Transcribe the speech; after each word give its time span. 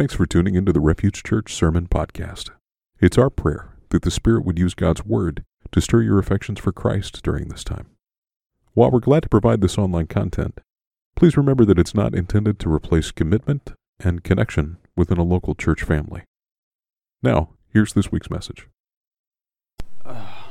Thanks 0.00 0.14
for 0.14 0.24
tuning 0.24 0.54
into 0.54 0.72
the 0.72 0.80
Refuge 0.80 1.22
Church 1.22 1.52
Sermon 1.52 1.86
Podcast. 1.86 2.48
It's 3.02 3.18
our 3.18 3.28
prayer 3.28 3.76
that 3.90 4.00
the 4.00 4.10
Spirit 4.10 4.46
would 4.46 4.58
use 4.58 4.72
God's 4.72 5.04
Word 5.04 5.44
to 5.72 5.80
stir 5.82 6.00
your 6.00 6.18
affections 6.18 6.58
for 6.58 6.72
Christ 6.72 7.22
during 7.22 7.48
this 7.48 7.62
time. 7.62 7.84
While 8.72 8.92
we're 8.92 9.00
glad 9.00 9.24
to 9.24 9.28
provide 9.28 9.60
this 9.60 9.76
online 9.76 10.06
content, 10.06 10.58
please 11.16 11.36
remember 11.36 11.66
that 11.66 11.78
it's 11.78 11.94
not 11.94 12.14
intended 12.14 12.58
to 12.60 12.72
replace 12.72 13.10
commitment 13.10 13.74
and 14.02 14.24
connection 14.24 14.78
within 14.96 15.18
a 15.18 15.22
local 15.22 15.54
church 15.54 15.82
family. 15.82 16.22
Now, 17.22 17.50
here's 17.68 17.92
this 17.92 18.10
week's 18.10 18.30
message. 18.30 18.68
Ah. 20.06 20.48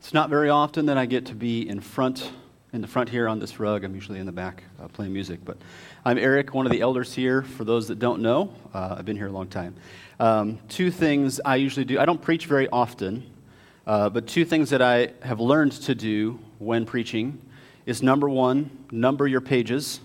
It's 0.00 0.12
not 0.12 0.28
very 0.28 0.50
often 0.50 0.86
that 0.86 0.98
I 0.98 1.06
get 1.06 1.24
to 1.26 1.36
be 1.36 1.68
in 1.68 1.78
front, 1.78 2.32
in 2.74 2.80
the 2.80 2.88
front 2.88 3.08
here 3.08 3.28
on 3.28 3.38
this 3.38 3.60
rug. 3.60 3.84
I'm 3.84 3.94
usually 3.94 4.18
in 4.18 4.26
the 4.26 4.32
back 4.32 4.64
uh, 4.82 4.88
playing 4.88 5.12
music. 5.12 5.38
But 5.44 5.56
I'm 6.04 6.18
Eric, 6.18 6.54
one 6.54 6.66
of 6.66 6.72
the 6.72 6.80
elders 6.80 7.14
here. 7.14 7.42
For 7.42 7.62
those 7.62 7.86
that 7.86 8.00
don't 8.00 8.20
know, 8.20 8.52
uh, 8.74 8.96
I've 8.98 9.04
been 9.04 9.16
here 9.16 9.28
a 9.28 9.32
long 9.32 9.46
time. 9.46 9.76
Um, 10.18 10.58
two 10.68 10.90
things 10.90 11.40
I 11.44 11.54
usually 11.54 11.84
do. 11.84 12.00
I 12.00 12.04
don't 12.04 12.20
preach 12.20 12.46
very 12.46 12.68
often, 12.70 13.30
uh, 13.86 14.08
but 14.08 14.26
two 14.26 14.44
things 14.44 14.70
that 14.70 14.82
I 14.82 15.10
have 15.22 15.38
learned 15.38 15.70
to 15.82 15.94
do 15.94 16.40
when 16.58 16.84
preaching 16.84 17.40
is 17.86 18.02
number 18.02 18.28
one, 18.28 18.70
number 18.90 19.28
your 19.28 19.40
pages, 19.40 20.00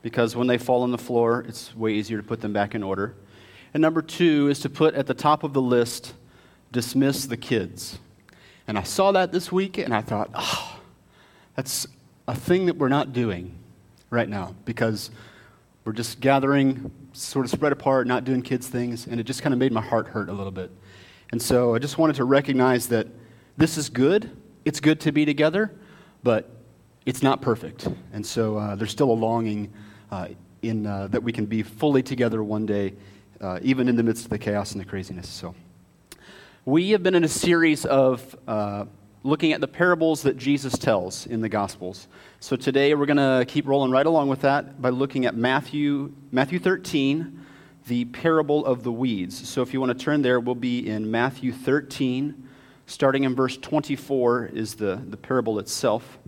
because 0.00 0.34
when 0.34 0.46
they 0.46 0.56
fall 0.56 0.84
on 0.84 0.92
the 0.92 0.98
floor, 0.98 1.44
it's 1.46 1.76
way 1.76 1.92
easier 1.92 2.16
to 2.16 2.26
put 2.26 2.40
them 2.40 2.54
back 2.54 2.74
in 2.74 2.82
order. 2.82 3.16
And 3.74 3.82
number 3.82 4.00
two 4.00 4.48
is 4.48 4.60
to 4.60 4.70
put 4.70 4.94
at 4.94 5.06
the 5.06 5.14
top 5.14 5.44
of 5.44 5.52
the 5.52 5.60
list, 5.60 6.14
dismiss 6.72 7.26
the 7.26 7.36
kids. 7.36 7.98
And 8.66 8.78
I 8.78 8.82
saw 8.82 9.12
that 9.12 9.30
this 9.30 9.52
week 9.52 9.76
and 9.76 9.92
I 9.92 10.00
thought, 10.00 10.30
oh, 10.34 10.80
that's 11.54 11.86
a 12.28 12.34
thing 12.34 12.66
that 12.66 12.76
we're 12.76 12.90
not 12.90 13.14
doing 13.14 13.58
right 14.10 14.28
now 14.28 14.54
because 14.66 15.10
we're 15.84 15.94
just 15.94 16.20
gathering, 16.20 16.90
sort 17.14 17.46
of 17.46 17.50
spread 17.50 17.72
apart, 17.72 18.06
not 18.06 18.24
doing 18.24 18.42
kids' 18.42 18.68
things, 18.68 19.06
and 19.06 19.18
it 19.18 19.24
just 19.24 19.42
kind 19.42 19.54
of 19.54 19.58
made 19.58 19.72
my 19.72 19.80
heart 19.80 20.06
hurt 20.06 20.28
a 20.28 20.32
little 20.32 20.52
bit. 20.52 20.70
And 21.32 21.40
so 21.40 21.74
I 21.74 21.78
just 21.78 21.96
wanted 21.96 22.16
to 22.16 22.24
recognize 22.24 22.86
that 22.88 23.06
this 23.56 23.78
is 23.78 23.88
good. 23.88 24.30
It's 24.66 24.78
good 24.78 25.00
to 25.00 25.12
be 25.12 25.24
together, 25.24 25.72
but 26.22 26.50
it's 27.06 27.22
not 27.22 27.40
perfect. 27.40 27.88
And 28.12 28.24
so 28.24 28.58
uh, 28.58 28.74
there's 28.76 28.90
still 28.90 29.10
a 29.10 29.12
longing 29.12 29.72
uh, 30.10 30.28
in, 30.60 30.86
uh, 30.86 31.06
that 31.08 31.22
we 31.22 31.32
can 31.32 31.46
be 31.46 31.62
fully 31.62 32.02
together 32.02 32.44
one 32.44 32.66
day, 32.66 32.92
uh, 33.40 33.58
even 33.62 33.88
in 33.88 33.96
the 33.96 34.02
midst 34.02 34.24
of 34.24 34.30
the 34.30 34.38
chaos 34.38 34.72
and 34.72 34.80
the 34.80 34.84
craziness. 34.84 35.28
So. 35.28 35.54
We 36.66 36.90
have 36.90 37.02
been 37.02 37.14
in 37.14 37.24
a 37.24 37.28
series 37.28 37.86
of 37.86 38.36
uh, 38.46 38.84
looking 39.22 39.52
at 39.52 39.60
the 39.60 39.68
parables 39.68 40.22
that 40.22 40.36
Jesus 40.36 40.78
tells 40.78 41.26
in 41.26 41.40
the 41.40 41.48
Gospels. 41.48 42.06
So 42.40 42.56
today 42.56 42.94
we're 42.94 43.06
going 43.06 43.16
to 43.16 43.44
keep 43.46 43.66
rolling 43.66 43.90
right 43.90 44.06
along 44.06 44.28
with 44.28 44.42
that 44.42 44.80
by 44.80 44.90
looking 44.90 45.26
at 45.26 45.34
Matthew, 45.34 46.12
Matthew 46.30 46.58
13, 46.58 47.44
the 47.88 48.04
parable 48.06 48.64
of 48.64 48.84
the 48.84 48.92
weeds. 48.92 49.48
So 49.48 49.62
if 49.62 49.72
you 49.72 49.80
want 49.80 49.96
to 49.96 50.04
turn 50.04 50.22
there, 50.22 50.38
we'll 50.38 50.54
be 50.54 50.88
in 50.88 51.10
Matthew 51.10 51.52
13. 51.52 52.48
Starting 52.86 53.24
in 53.24 53.34
verse 53.34 53.56
24 53.56 54.46
is 54.46 54.74
the, 54.74 55.02
the 55.08 55.16
parable 55.16 55.58
itself. 55.58 56.18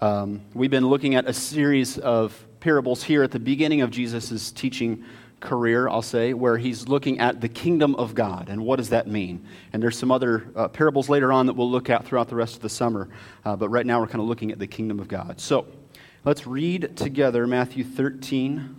Um, 0.00 0.42
we've 0.54 0.70
been 0.70 0.86
looking 0.86 1.14
at 1.14 1.28
a 1.28 1.32
series 1.32 1.98
of 1.98 2.44
parables 2.60 3.04
here 3.04 3.22
at 3.22 3.30
the 3.30 3.38
beginning 3.38 3.80
of 3.80 3.90
Jesus' 3.90 4.50
teaching 4.50 5.04
career, 5.42 5.88
I'll 5.88 6.00
say, 6.00 6.32
where 6.32 6.56
he's 6.56 6.88
looking 6.88 7.18
at 7.18 7.40
the 7.42 7.48
kingdom 7.48 7.94
of 7.96 8.14
God 8.14 8.48
and 8.48 8.64
what 8.64 8.76
does 8.76 8.88
that 8.88 9.06
mean. 9.06 9.44
And 9.72 9.82
there's 9.82 9.98
some 9.98 10.10
other 10.10 10.46
uh, 10.56 10.68
parables 10.68 11.10
later 11.10 11.32
on 11.32 11.46
that 11.46 11.52
we'll 11.52 11.70
look 11.70 11.90
at 11.90 12.06
throughout 12.06 12.28
the 12.28 12.36
rest 12.36 12.56
of 12.56 12.62
the 12.62 12.70
summer, 12.70 13.10
uh, 13.44 13.56
but 13.56 13.68
right 13.68 13.84
now 13.84 14.00
we're 14.00 14.06
kind 14.06 14.20
of 14.20 14.26
looking 14.26 14.50
at 14.52 14.58
the 14.58 14.66
kingdom 14.66 14.98
of 15.00 15.08
God. 15.08 15.40
So 15.40 15.66
let's 16.24 16.46
read 16.46 16.96
together 16.96 17.46
Matthew 17.46 17.84
13, 17.84 18.74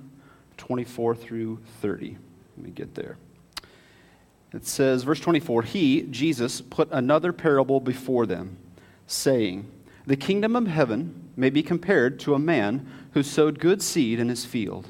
24 0.57 1.15
through 1.15 1.59
30. 1.81 2.17
Let 2.57 2.65
me 2.65 2.71
get 2.71 2.95
there. 2.95 3.17
It 4.53 4.65
says, 4.65 5.03
verse 5.03 5.19
24, 5.19 5.63
He, 5.63 6.03
Jesus, 6.03 6.61
put 6.61 6.87
another 6.91 7.33
parable 7.33 7.79
before 7.79 8.25
them, 8.25 8.57
saying, 9.07 9.69
The 10.05 10.15
kingdom 10.15 10.55
of 10.55 10.67
heaven 10.67 11.31
may 11.35 11.49
be 11.49 11.63
compared 11.63 12.19
to 12.21 12.35
a 12.35 12.39
man 12.39 12.87
who 13.13 13.23
sowed 13.23 13.59
good 13.59 13.81
seed 13.81 14.19
in 14.19 14.29
his 14.29 14.45
field. 14.45 14.89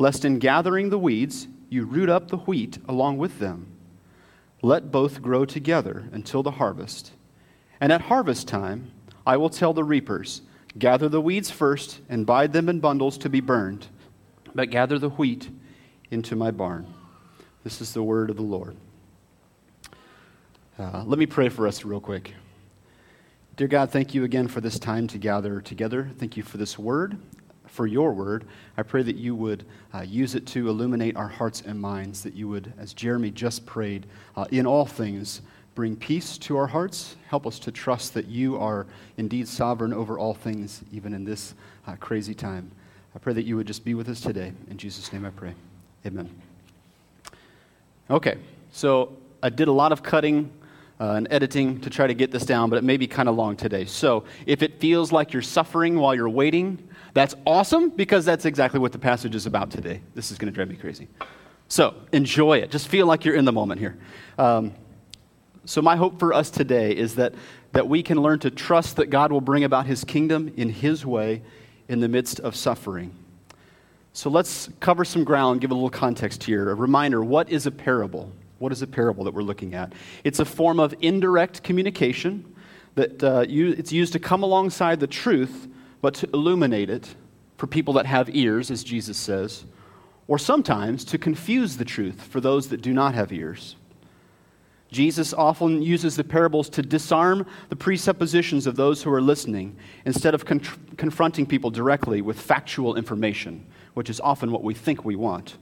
lest 0.00 0.24
in 0.24 0.38
gathering 0.38 0.88
the 0.88 0.98
weeds 0.98 1.46
you 1.68 1.84
root 1.84 2.08
up 2.08 2.28
the 2.28 2.38
wheat 2.38 2.78
along 2.88 3.18
with 3.18 3.38
them. 3.38 3.70
Let 4.62 4.90
both 4.90 5.20
grow 5.20 5.44
together 5.44 6.08
until 6.10 6.42
the 6.42 6.52
harvest. 6.52 7.12
And 7.82 7.92
at 7.92 8.00
harvest 8.00 8.48
time, 8.48 8.92
I 9.26 9.36
will 9.36 9.50
tell 9.50 9.74
the 9.74 9.84
reapers, 9.84 10.40
Gather 10.78 11.10
the 11.10 11.20
weeds 11.20 11.50
first 11.50 12.00
and 12.08 12.24
bind 12.24 12.54
them 12.54 12.70
in 12.70 12.80
bundles 12.80 13.18
to 13.18 13.28
be 13.28 13.40
burned, 13.40 13.88
but 14.54 14.70
gather 14.70 14.98
the 14.98 15.10
wheat 15.10 15.50
into 16.10 16.34
my 16.34 16.50
barn. 16.50 16.86
This 17.62 17.82
is 17.82 17.92
the 17.92 18.02
word 18.02 18.30
of 18.30 18.36
the 18.36 18.42
Lord. 18.42 18.76
Uh, 20.78 21.02
let 21.04 21.18
me 21.18 21.26
pray 21.26 21.50
for 21.50 21.66
us 21.66 21.84
real 21.84 22.00
quick. 22.00 22.32
Dear 23.56 23.68
God, 23.68 23.90
thank 23.90 24.14
you 24.14 24.24
again 24.24 24.48
for 24.48 24.62
this 24.62 24.78
time 24.78 25.08
to 25.08 25.18
gather 25.18 25.60
together. 25.60 26.10
Thank 26.16 26.38
you 26.38 26.42
for 26.42 26.56
this 26.56 26.78
word 26.78 27.18
for 27.70 27.86
your 27.86 28.12
word. 28.12 28.44
I 28.76 28.82
pray 28.82 29.02
that 29.02 29.16
you 29.16 29.34
would 29.34 29.64
uh, 29.94 30.02
use 30.02 30.34
it 30.34 30.46
to 30.48 30.68
illuminate 30.68 31.16
our 31.16 31.28
hearts 31.28 31.62
and 31.62 31.80
minds, 31.80 32.22
that 32.22 32.34
you 32.34 32.48
would, 32.48 32.72
as 32.78 32.92
Jeremy 32.92 33.30
just 33.30 33.64
prayed, 33.64 34.06
uh, 34.36 34.46
in 34.50 34.66
all 34.66 34.86
things, 34.86 35.42
bring 35.74 35.96
peace 35.96 36.36
to 36.38 36.56
our 36.56 36.66
hearts. 36.66 37.16
Help 37.28 37.46
us 37.46 37.58
to 37.60 37.72
trust 37.72 38.14
that 38.14 38.26
you 38.26 38.58
are 38.58 38.86
indeed 39.16 39.48
sovereign 39.48 39.92
over 39.92 40.18
all 40.18 40.34
things, 40.34 40.82
even 40.92 41.14
in 41.14 41.24
this 41.24 41.54
uh, 41.86 41.96
crazy 41.96 42.34
time. 42.34 42.70
I 43.14 43.18
pray 43.18 43.32
that 43.32 43.44
you 43.44 43.56
would 43.56 43.66
just 43.66 43.84
be 43.84 43.94
with 43.94 44.08
us 44.08 44.20
today. 44.20 44.52
In 44.68 44.76
Jesus' 44.76 45.12
name 45.12 45.24
I 45.24 45.30
pray. 45.30 45.54
Amen. 46.06 46.28
Okay, 48.10 48.38
so 48.72 49.16
I 49.42 49.48
did 49.48 49.68
a 49.68 49.72
lot 49.72 49.92
of 49.92 50.02
cutting 50.02 50.50
uh, 51.00 51.14
and 51.14 51.26
editing 51.30 51.80
to 51.80 51.90
try 51.90 52.06
to 52.06 52.14
get 52.14 52.30
this 52.30 52.44
down, 52.44 52.68
but 52.68 52.76
it 52.76 52.84
may 52.84 52.98
be 52.98 53.06
kind 53.06 53.28
of 53.28 53.34
long 53.34 53.56
today. 53.56 53.86
So 53.86 54.24
if 54.46 54.62
it 54.62 54.78
feels 54.78 55.10
like 55.10 55.32
you're 55.32 55.42
suffering 55.42 55.98
while 55.98 56.14
you're 56.14 56.28
waiting, 56.28 56.86
that's 57.14 57.34
awesome 57.46 57.88
because 57.88 58.24
that's 58.24 58.44
exactly 58.44 58.78
what 58.78 58.92
the 58.92 58.98
passage 58.98 59.34
is 59.34 59.46
about 59.46 59.70
today. 59.70 60.02
This 60.14 60.30
is 60.30 60.38
going 60.38 60.52
to 60.52 60.54
drive 60.54 60.68
me 60.68 60.76
crazy. 60.76 61.08
So 61.68 61.94
enjoy 62.12 62.58
it. 62.58 62.70
Just 62.70 62.88
feel 62.88 63.06
like 63.06 63.24
you're 63.24 63.34
in 63.34 63.46
the 63.46 63.52
moment 63.52 63.80
here. 63.80 63.98
Um, 64.36 64.74
so, 65.66 65.82
my 65.82 65.94
hope 65.94 66.18
for 66.18 66.32
us 66.32 66.50
today 66.50 66.92
is 66.92 67.16
that, 67.16 67.34
that 67.72 67.86
we 67.86 68.02
can 68.02 68.18
learn 68.18 68.38
to 68.40 68.50
trust 68.50 68.96
that 68.96 69.10
God 69.10 69.30
will 69.30 69.42
bring 69.42 69.62
about 69.62 69.84
his 69.86 70.04
kingdom 70.04 70.52
in 70.56 70.70
his 70.70 71.04
way 71.04 71.42
in 71.86 72.00
the 72.00 72.08
midst 72.08 72.40
of 72.40 72.56
suffering. 72.56 73.14
So, 74.14 74.30
let's 74.30 74.70
cover 74.80 75.04
some 75.04 75.22
ground, 75.22 75.60
give 75.60 75.70
a 75.70 75.74
little 75.74 75.90
context 75.90 76.44
here. 76.44 76.70
A 76.70 76.74
reminder 76.74 77.22
what 77.22 77.50
is 77.50 77.66
a 77.66 77.70
parable? 77.70 78.32
What 78.60 78.72
is 78.72 78.82
a 78.82 78.86
parable 78.86 79.24
that 79.24 79.32
we're 79.32 79.42
looking 79.42 79.74
at? 79.74 79.94
It's 80.22 80.38
a 80.38 80.44
form 80.44 80.78
of 80.78 80.94
indirect 81.00 81.62
communication 81.62 82.54
that 82.94 83.24
uh, 83.24 83.46
you, 83.48 83.70
it's 83.70 83.90
used 83.90 84.12
to 84.12 84.18
come 84.18 84.42
alongside 84.42 85.00
the 85.00 85.06
truth 85.06 85.66
but 86.02 86.12
to 86.14 86.28
illuminate 86.34 86.90
it 86.90 87.14
for 87.56 87.66
people 87.66 87.94
that 87.94 88.04
have 88.04 88.34
ears, 88.36 88.70
as 88.70 88.84
Jesus 88.84 89.16
says, 89.16 89.64
or 90.28 90.38
sometimes 90.38 91.06
to 91.06 91.16
confuse 91.16 91.78
the 91.78 91.86
truth 91.86 92.20
for 92.22 92.38
those 92.38 92.68
that 92.68 92.82
do 92.82 92.92
not 92.92 93.14
have 93.14 93.32
ears. 93.32 93.76
Jesus 94.90 95.32
often 95.32 95.80
uses 95.80 96.16
the 96.16 96.24
parables 96.24 96.68
to 96.70 96.82
disarm 96.82 97.46
the 97.70 97.76
presuppositions 97.76 98.66
of 98.66 98.76
those 98.76 99.02
who 99.02 99.10
are 99.10 99.22
listening 99.22 99.74
instead 100.04 100.34
of 100.34 100.44
con- 100.44 100.60
confronting 100.98 101.46
people 101.46 101.70
directly 101.70 102.20
with 102.20 102.38
factual 102.38 102.96
information, 102.96 103.66
which 103.94 104.10
is 104.10 104.20
often 104.20 104.52
what 104.52 104.64
we 104.64 104.74
think 104.74 105.02
we 105.02 105.16
want. 105.16 105.56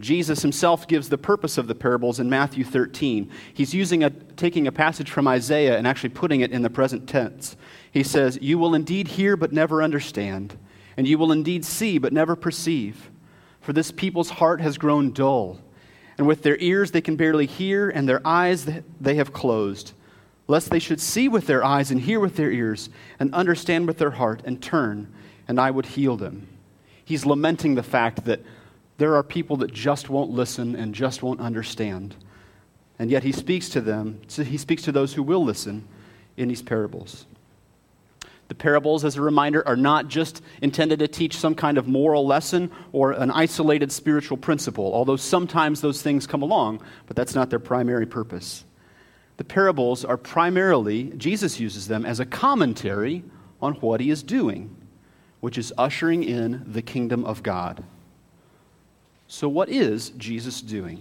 Jesus 0.00 0.42
himself 0.42 0.88
gives 0.88 1.08
the 1.08 1.18
purpose 1.18 1.58
of 1.58 1.66
the 1.66 1.74
parables 1.74 2.18
in 2.18 2.30
Matthew 2.30 2.64
13. 2.64 3.30
He's 3.52 3.74
using 3.74 4.02
a, 4.02 4.10
taking 4.10 4.66
a 4.66 4.72
passage 4.72 5.10
from 5.10 5.28
Isaiah 5.28 5.76
and 5.76 5.86
actually 5.86 6.10
putting 6.10 6.40
it 6.40 6.50
in 6.50 6.62
the 6.62 6.70
present 6.70 7.08
tense. 7.08 7.56
He 7.92 8.02
says, 8.02 8.38
You 8.40 8.58
will 8.58 8.74
indeed 8.74 9.08
hear 9.08 9.36
but 9.36 9.52
never 9.52 9.82
understand, 9.82 10.56
and 10.96 11.06
you 11.06 11.18
will 11.18 11.32
indeed 11.32 11.64
see 11.64 11.98
but 11.98 12.12
never 12.12 12.34
perceive. 12.34 13.10
For 13.60 13.72
this 13.72 13.92
people's 13.92 14.30
heart 14.30 14.60
has 14.60 14.78
grown 14.78 15.12
dull, 15.12 15.60
and 16.16 16.26
with 16.26 16.42
their 16.42 16.56
ears 16.58 16.92
they 16.92 17.02
can 17.02 17.16
barely 17.16 17.46
hear, 17.46 17.90
and 17.90 18.08
their 18.08 18.26
eyes 18.26 18.66
they 19.00 19.16
have 19.16 19.32
closed, 19.32 19.92
lest 20.48 20.70
they 20.70 20.78
should 20.78 21.00
see 21.00 21.28
with 21.28 21.46
their 21.46 21.62
eyes 21.62 21.90
and 21.90 22.00
hear 22.00 22.20
with 22.20 22.36
their 22.36 22.50
ears, 22.50 22.88
and 23.18 23.34
understand 23.34 23.86
with 23.86 23.98
their 23.98 24.12
heart, 24.12 24.40
and 24.44 24.62
turn, 24.62 25.12
and 25.46 25.60
I 25.60 25.70
would 25.70 25.86
heal 25.86 26.16
them. 26.16 26.48
He's 27.04 27.26
lamenting 27.26 27.74
the 27.74 27.82
fact 27.82 28.24
that 28.24 28.40
there 29.00 29.16
are 29.16 29.22
people 29.22 29.56
that 29.56 29.72
just 29.72 30.10
won't 30.10 30.30
listen 30.30 30.76
and 30.76 30.94
just 30.94 31.22
won't 31.22 31.40
understand. 31.40 32.14
And 32.98 33.10
yet 33.10 33.22
he 33.22 33.32
speaks 33.32 33.70
to 33.70 33.80
them, 33.80 34.20
so 34.28 34.44
he 34.44 34.58
speaks 34.58 34.82
to 34.82 34.92
those 34.92 35.14
who 35.14 35.22
will 35.22 35.42
listen 35.42 35.88
in 36.36 36.48
these 36.48 36.60
parables. 36.60 37.24
The 38.48 38.54
parables, 38.54 39.06
as 39.06 39.16
a 39.16 39.22
reminder, 39.22 39.66
are 39.66 39.74
not 39.74 40.08
just 40.08 40.42
intended 40.60 40.98
to 40.98 41.08
teach 41.08 41.38
some 41.38 41.54
kind 41.54 41.78
of 41.78 41.88
moral 41.88 42.26
lesson 42.26 42.70
or 42.92 43.12
an 43.12 43.30
isolated 43.30 43.90
spiritual 43.90 44.36
principle, 44.36 44.92
although 44.92 45.16
sometimes 45.16 45.80
those 45.80 46.02
things 46.02 46.26
come 46.26 46.42
along, 46.42 46.82
but 47.06 47.16
that's 47.16 47.34
not 47.34 47.48
their 47.48 47.58
primary 47.58 48.04
purpose. 48.04 48.66
The 49.38 49.44
parables 49.44 50.04
are 50.04 50.18
primarily, 50.18 51.04
Jesus 51.16 51.58
uses 51.58 51.88
them 51.88 52.04
as 52.04 52.20
a 52.20 52.26
commentary 52.26 53.24
on 53.62 53.76
what 53.76 54.02
he 54.02 54.10
is 54.10 54.22
doing, 54.22 54.76
which 55.40 55.56
is 55.56 55.72
ushering 55.78 56.22
in 56.22 56.64
the 56.66 56.82
kingdom 56.82 57.24
of 57.24 57.42
God. 57.42 57.82
So, 59.32 59.48
what 59.48 59.68
is 59.68 60.10
Jesus 60.18 60.60
doing? 60.60 60.98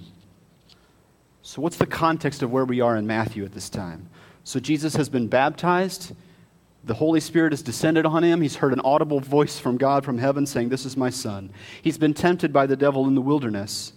So, 1.42 1.64
what's 1.64 1.78
the 1.78 1.88
context 1.88 2.44
of 2.44 2.52
where 2.52 2.64
we 2.64 2.80
are 2.80 2.96
in 2.96 3.08
Matthew 3.08 3.44
at 3.44 3.54
this 3.54 3.72
time? 3.72 4.08
So, 4.44 4.60
Jesus 4.60 4.96
has 4.98 5.10
been 5.10 5.28
baptized. 5.28 6.14
The 6.84 6.94
Holy 6.94 7.22
Spirit 7.22 7.54
has 7.54 7.64
descended 7.64 8.06
on 8.06 8.24
him. 8.24 8.42
He's 8.42 8.58
heard 8.58 8.72
an 8.72 8.82
audible 8.82 9.20
voice 9.20 9.58
from 9.58 9.78
God 9.78 10.06
from 10.06 10.20
heaven 10.20 10.46
saying, 10.46 10.70
This 10.70 10.86
is 10.86 10.96
my 10.96 11.10
son. 11.10 11.50
He's 11.82 11.98
been 11.98 12.14
tempted 12.14 12.54
by 12.54 12.68
the 12.68 12.76
devil 12.76 13.08
in 13.08 13.16
the 13.16 13.22
wilderness. 13.22 13.94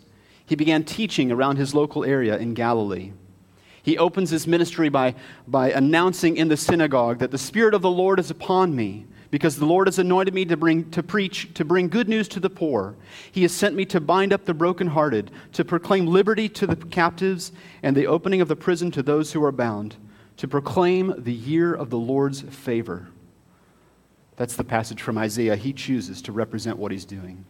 He 0.47 0.57
began 0.57 0.83
teaching 0.83 1.31
around 1.31 1.59
his 1.59 1.75
local 1.75 2.03
area 2.03 2.39
in 2.39 2.55
Galilee. 2.55 3.13
He 3.83 3.99
opens 3.99 4.31
his 4.31 4.47
ministry 4.47 4.89
by, 4.89 5.15
by 5.47 5.73
announcing 5.73 6.39
in 6.39 6.49
the 6.49 6.57
synagogue 6.57 7.19
that 7.19 7.33
the 7.33 7.39
Spirit 7.39 7.75
of 7.75 7.83
the 7.83 7.91
Lord 7.91 8.19
is 8.19 8.31
upon 8.31 8.75
me 8.75 9.05
because 9.33 9.57
the 9.57 9.65
Lord 9.65 9.89
has 9.89 9.99
anointed 9.99 10.35
me 10.35 10.45
to, 10.45 10.59
bring, 10.59 10.91
to 10.91 11.03
preach, 11.03 11.55
to 11.55 11.65
bring 11.65 11.89
good 11.89 12.07
news 12.07 12.29
to 12.29 12.39
the 12.39 12.51
poor. 12.51 12.95
He 13.33 13.41
has 13.43 13.53
sent 13.53 13.75
me 13.75 13.87
to 13.87 13.99
bind 13.99 14.31
up 14.31 14.45
the 14.45 14.53
brokenhearted, 14.53 15.31
to 15.55 15.65
proclaim 15.65 16.07
liberty 16.07 16.51
to 16.51 16.67
the 16.67 16.77
captives, 16.77 17.51
and 17.83 17.97
the 17.97 18.07
opening 18.07 18.43
of 18.43 18.49
the 18.49 18.57
prison 18.57 18.91
to 18.91 19.03
those 19.03 19.33
who 19.33 19.43
are 19.43 19.51
bound, 19.51 19.97
to 20.37 20.47
proclaim 20.47 21.15
the 21.17 21.33
year 21.33 21.73
of 21.73 21.89
the 21.89 21.99
Lord's 21.99 22.43
favor. 22.43 23.09
That's 24.37 24.55
the 24.55 24.65
passage 24.65 25.01
from 25.01 25.17
Isaiah 25.17 25.57
he 25.57 25.73
chooses 25.73 26.21
to 26.23 26.33
represent 26.33 26.77
what 26.77 26.93
he's 26.93 27.07
doing. 27.07 27.47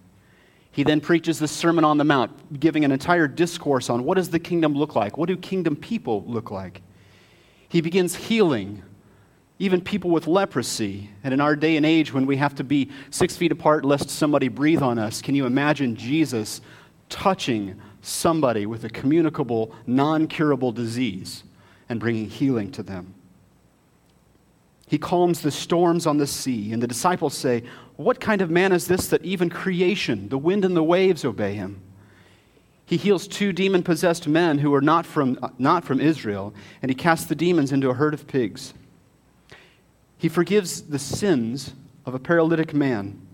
He 0.71 0.85
then 0.85 1.01
preaches 1.01 1.41
the 1.41 1.49
Sermon 1.49 1.85
on 1.85 1.99
the 1.99 2.05
Mount, 2.05 2.61
giving 2.61 2.85
an 2.85 2.93
entire 2.93 3.27
discourse 3.27 3.91
on 3.91 4.05
what 4.05 4.15
does 4.15 4.31
the 4.31 4.39
kingdom 4.39 4.75
look 4.75 4.95
like? 4.95 5.19
What 5.19 5.27
do 5.27 5.37
kingdom 5.37 5.75
people 5.75 6.23
look 6.29 6.53
like? 6.53 6.81
He 7.69 7.81
begins 7.81 8.15
healing 8.15 8.85
even 9.63 9.81
people 9.81 10.11
with 10.11 10.27
leprosy. 10.27 11.09
And 11.23 11.33
in 11.33 11.41
our 11.41 11.55
day 11.55 11.77
and 11.77 11.87
age, 11.87 12.13
when 12.13 12.27
we 12.27 12.37
have 12.37 12.57
to 12.57 12.65
be 12.65 12.91
six 13.11 13.37
feet 13.37 13.53
apart 13.53 13.85
lest 13.85 14.11
somebody 14.11 14.49
breathe 14.49 14.83
on 14.83 14.99
us, 14.99 15.23
can 15.23 15.37
you 15.37 15.47
imagine 15.47 15.95
Jesus 15.95 16.61
touching 17.09 17.81
somebody 18.01 18.67
with 18.67 18.83
a 18.83 18.89
communicable, 18.89 19.73
non 19.87 20.27
curable 20.27 20.73
disease 20.73 21.45
and 21.89 22.01
bringing 22.01 22.29
healing 22.29 22.73
to 22.73 22.83
them? 22.83 23.15
He 24.89 24.99
calms 24.99 25.43
the 25.43 25.53
storms 25.53 26.09
on 26.09 26.17
the 26.19 26.27
sea, 26.27 26.73
and 26.73 26.83
the 26.83 26.89
disciples 26.89 27.33
say, 27.33 27.63
What 27.95 28.19
kind 28.19 28.43
of 28.43 28.51
man 28.51 28.73
is 28.73 28.89
this 28.89 29.07
that 29.07 29.25
even 29.25 29.49
creation, 29.49 30.29
the 30.29 30.39
wind 30.39 30.65
and 30.65 30.77
the 30.77 30.83
waves, 30.83 31.25
obey 31.25 31.55
him? 31.55 31.81
He 32.85 32.97
heals 32.97 33.29
two 33.29 33.53
demon 33.53 33.85
possessed 33.85 34.27
men 34.27 34.59
who 34.59 34.75
are 34.75 34.83
not 34.83 35.07
from, 35.07 35.39
not 35.57 35.85
from 35.85 36.01
Israel, 36.01 36.53
and 36.83 36.91
he 36.91 36.97
casts 36.97 37.27
the 37.27 37.37
demons 37.37 37.71
into 37.71 37.91
a 37.91 37.95
herd 37.95 38.13
of 38.13 38.27
pigs. 38.27 38.75
He 40.23 40.29
forgives 40.29 40.83
the 40.83 41.01
sins 41.01 41.75
of 42.07 42.15
a 42.15 42.19
paralytic 42.21 42.73
man 42.73 43.27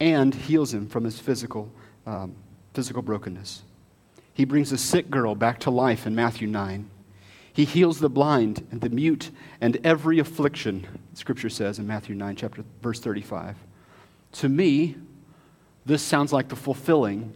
and 0.00 0.34
heals 0.34 0.74
him 0.74 0.88
from 0.88 1.04
his 1.04 1.20
physical, 1.20 1.70
um, 2.06 2.34
physical 2.72 3.02
brokenness. 3.02 3.62
He 4.32 4.44
brings 4.44 4.72
a 4.72 4.76
sick 4.76 5.10
girl 5.10 5.36
back 5.36 5.60
to 5.60 5.70
life 5.70 6.08
in 6.08 6.16
Matthew 6.16 6.48
9. 6.48 6.90
He 7.52 7.64
heals 7.64 8.00
the 8.00 8.08
blind 8.10 8.66
and 8.72 8.80
the 8.80 8.88
mute 8.88 9.30
and 9.60 9.78
every 9.84 10.18
affliction, 10.18 10.88
Scripture 11.12 11.48
says 11.48 11.78
in 11.78 11.86
Matthew 11.86 12.16
9, 12.16 12.34
chapter, 12.34 12.64
verse 12.82 12.98
35. 12.98 13.56
To 14.32 14.48
me, 14.48 14.96
this 15.86 16.02
sounds 16.02 16.32
like 16.32 16.48
the 16.48 16.56
fulfilling 16.56 17.32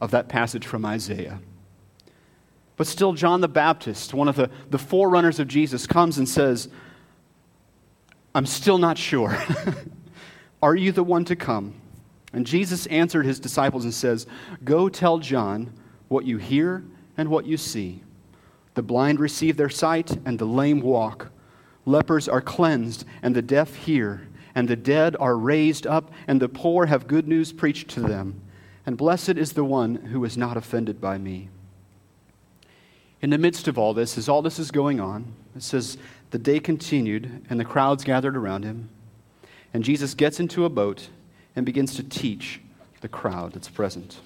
of 0.00 0.12
that 0.12 0.28
passage 0.28 0.64
from 0.64 0.86
Isaiah. 0.86 1.40
But 2.76 2.86
still, 2.86 3.14
John 3.14 3.40
the 3.40 3.48
Baptist, 3.48 4.14
one 4.14 4.28
of 4.28 4.36
the, 4.36 4.48
the 4.70 4.78
forerunners 4.78 5.40
of 5.40 5.48
Jesus, 5.48 5.88
comes 5.88 6.18
and 6.18 6.28
says, 6.28 6.68
I'm 8.38 8.46
still 8.46 8.78
not 8.78 8.96
sure. 8.96 9.36
Are 10.62 10.76
you 10.76 10.92
the 10.92 11.02
one 11.02 11.24
to 11.24 11.34
come? 11.34 11.74
And 12.32 12.46
Jesus 12.46 12.86
answered 12.86 13.26
his 13.26 13.40
disciples 13.40 13.82
and 13.82 13.92
says, 13.92 14.28
Go 14.62 14.88
tell 14.88 15.18
John 15.18 15.72
what 16.06 16.24
you 16.24 16.38
hear 16.38 16.84
and 17.16 17.30
what 17.30 17.46
you 17.46 17.56
see. 17.56 18.04
The 18.74 18.82
blind 18.84 19.18
receive 19.18 19.56
their 19.56 19.68
sight, 19.68 20.16
and 20.24 20.38
the 20.38 20.44
lame 20.44 20.82
walk. 20.82 21.32
Lepers 21.84 22.28
are 22.28 22.40
cleansed, 22.40 23.04
and 23.22 23.34
the 23.34 23.42
deaf 23.42 23.74
hear. 23.74 24.28
And 24.54 24.68
the 24.68 24.76
dead 24.76 25.16
are 25.18 25.36
raised 25.36 25.84
up, 25.84 26.12
and 26.28 26.40
the 26.40 26.48
poor 26.48 26.86
have 26.86 27.08
good 27.08 27.26
news 27.26 27.52
preached 27.52 27.88
to 27.88 28.00
them. 28.00 28.40
And 28.86 28.96
blessed 28.96 29.30
is 29.30 29.54
the 29.54 29.64
one 29.64 29.96
who 29.96 30.24
is 30.24 30.36
not 30.36 30.56
offended 30.56 31.00
by 31.00 31.18
me. 31.18 31.48
In 33.20 33.30
the 33.30 33.38
midst 33.38 33.66
of 33.66 33.78
all 33.78 33.94
this, 33.94 34.16
as 34.16 34.28
all 34.28 34.42
this 34.42 34.60
is 34.60 34.70
going 34.70 35.00
on, 35.00 35.34
it 35.56 35.64
says, 35.64 35.98
the 36.30 36.38
day 36.38 36.60
continued, 36.60 37.46
and 37.48 37.58
the 37.58 37.64
crowds 37.64 38.04
gathered 38.04 38.36
around 38.36 38.64
him. 38.64 38.90
And 39.72 39.84
Jesus 39.84 40.14
gets 40.14 40.40
into 40.40 40.64
a 40.64 40.68
boat 40.68 41.08
and 41.56 41.64
begins 41.64 41.94
to 41.96 42.02
teach 42.02 42.60
the 43.00 43.08
crowd 43.08 43.52
that's 43.52 43.68
present. 43.68 44.20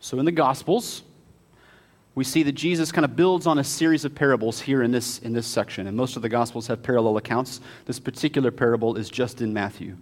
So 0.00 0.18
in 0.18 0.24
the 0.24 0.32
Gospels, 0.32 1.02
we 2.14 2.24
see 2.24 2.42
that 2.44 2.52
Jesus 2.52 2.92
kind 2.92 3.04
of 3.04 3.16
builds 3.16 3.46
on 3.46 3.58
a 3.58 3.64
series 3.64 4.04
of 4.04 4.14
parables 4.14 4.60
here 4.60 4.82
in 4.82 4.92
this, 4.92 5.18
in 5.20 5.32
this 5.32 5.46
section. 5.46 5.86
And 5.86 5.96
most 5.96 6.16
of 6.16 6.22
the 6.22 6.28
Gospels 6.28 6.66
have 6.66 6.82
parallel 6.82 7.16
accounts. 7.16 7.60
This 7.86 7.98
particular 7.98 8.50
parable 8.50 8.96
is 8.96 9.08
just 9.08 9.40
in 9.40 9.52
Matthew. 9.52 9.96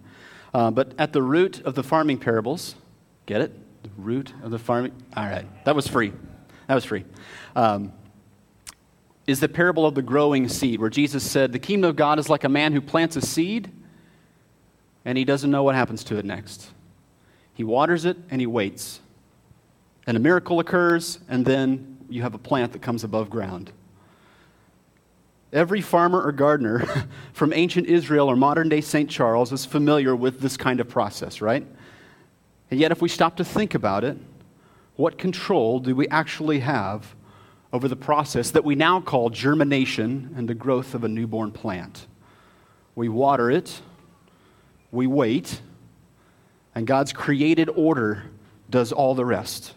Uh, 0.53 0.69
but 0.69 0.93
at 0.99 1.13
the 1.13 1.21
root 1.21 1.61
of 1.61 1.73
the 1.73 1.83
farming 1.83 2.19
parables, 2.19 2.75
get 3.25 3.41
it? 3.41 3.51
The 3.83 3.89
root 3.97 4.33
of 4.43 4.51
the 4.51 4.59
farming. 4.59 4.91
All 5.17 5.25
right, 5.25 5.45
that 5.65 5.75
was 5.75 5.87
free. 5.87 6.13
That 6.67 6.75
was 6.75 6.85
free. 6.85 7.05
Um, 7.55 7.91
is 9.25 9.39
the 9.39 9.47
parable 9.47 9.85
of 9.85 9.95
the 9.95 10.01
growing 10.01 10.47
seed, 10.49 10.79
where 10.79 10.89
Jesus 10.89 11.29
said, 11.29 11.51
The 11.51 11.59
kingdom 11.59 11.89
of 11.89 11.95
God 11.95 12.19
is 12.19 12.29
like 12.29 12.43
a 12.43 12.49
man 12.49 12.73
who 12.73 12.81
plants 12.81 13.15
a 13.15 13.21
seed 13.21 13.71
and 15.05 15.17
he 15.17 15.25
doesn't 15.25 15.51
know 15.51 15.63
what 15.63 15.75
happens 15.75 16.03
to 16.05 16.17
it 16.17 16.25
next. 16.25 16.69
He 17.53 17.63
waters 17.63 18.05
it 18.05 18.17
and 18.29 18.39
he 18.39 18.47
waits. 18.47 18.99
And 20.07 20.17
a 20.17 20.19
miracle 20.19 20.59
occurs, 20.59 21.19
and 21.29 21.45
then 21.45 21.97
you 22.09 22.21
have 22.21 22.33
a 22.33 22.37
plant 22.37 22.73
that 22.73 22.81
comes 22.81 23.03
above 23.03 23.29
ground. 23.29 23.71
Every 25.51 25.81
farmer 25.81 26.21
or 26.21 26.31
gardener 26.31 26.85
from 27.33 27.53
ancient 27.53 27.87
Israel 27.87 28.29
or 28.29 28.35
modern 28.35 28.69
day 28.69 28.81
St. 28.81 29.09
Charles 29.09 29.51
is 29.51 29.65
familiar 29.65 30.15
with 30.15 30.39
this 30.39 30.57
kind 30.57 30.79
of 30.79 30.89
process, 30.89 31.41
right? 31.41 31.65
And 32.71 32.79
yet, 32.79 32.91
if 32.91 33.01
we 33.01 33.09
stop 33.09 33.37
to 33.37 33.45
think 33.45 33.75
about 33.75 34.03
it, 34.03 34.17
what 34.95 35.17
control 35.17 35.79
do 35.79 35.95
we 35.95 36.07
actually 36.09 36.59
have 36.59 37.15
over 37.73 37.87
the 37.87 37.95
process 37.95 38.51
that 38.51 38.63
we 38.63 38.75
now 38.75 39.01
call 39.01 39.31
germination 39.31 40.33
and 40.37 40.47
the 40.47 40.53
growth 40.53 40.93
of 40.93 41.03
a 41.03 41.07
newborn 41.07 41.51
plant. 41.51 42.05
We 42.95 43.09
water 43.09 43.49
it, 43.49 43.81
we 44.91 45.07
wait, 45.07 45.59
and 46.75 46.85
God's 46.85 47.11
created 47.11 47.69
order 47.69 48.23
does 48.69 48.91
all 48.91 49.15
the 49.15 49.25
rest. 49.25 49.73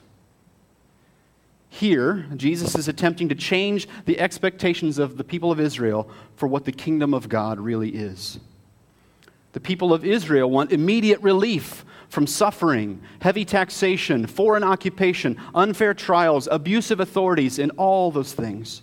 Here, 1.70 2.26
Jesus 2.36 2.74
is 2.74 2.86
attempting 2.86 3.30
to 3.30 3.34
change 3.34 3.88
the 4.04 4.20
expectations 4.20 4.98
of 4.98 5.16
the 5.16 5.24
people 5.24 5.50
of 5.50 5.58
Israel 5.58 6.08
for 6.36 6.46
what 6.46 6.66
the 6.66 6.72
kingdom 6.72 7.14
of 7.14 7.28
God 7.28 7.58
really 7.58 7.90
is. 7.90 8.38
The 9.56 9.60
people 9.60 9.94
of 9.94 10.04
Israel 10.04 10.50
want 10.50 10.70
immediate 10.70 11.18
relief 11.22 11.82
from 12.10 12.26
suffering, 12.26 13.00
heavy 13.22 13.46
taxation, 13.46 14.26
foreign 14.26 14.62
occupation, 14.62 15.40
unfair 15.54 15.94
trials, 15.94 16.46
abusive 16.52 17.00
authorities, 17.00 17.58
and 17.58 17.72
all 17.78 18.10
those 18.10 18.34
things. 18.34 18.82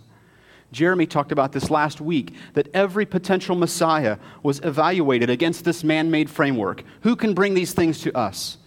Jeremy 0.72 1.06
talked 1.06 1.32
about 1.32 1.52
this 1.52 1.70
last 1.70 2.02
week 2.02 2.34
that 2.56 2.70
every 2.74 3.06
potential 3.06 3.56
Messiah 3.56 4.18
was 4.42 4.62
evaluated 4.62 5.30
against 5.30 5.64
this 5.64 5.84
man 5.84 6.10
made 6.10 6.28
framework. 6.28 6.84
Who 7.02 7.16
can 7.16 7.36
bring 7.36 7.54
these 7.54 7.74
things 7.74 8.02
to 8.02 8.18
us? 8.18 8.58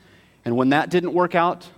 And 0.45 0.57
when 0.57 0.69
that 0.69 0.91
didn't 0.91 1.13
work 1.13 1.35
out, 1.35 1.69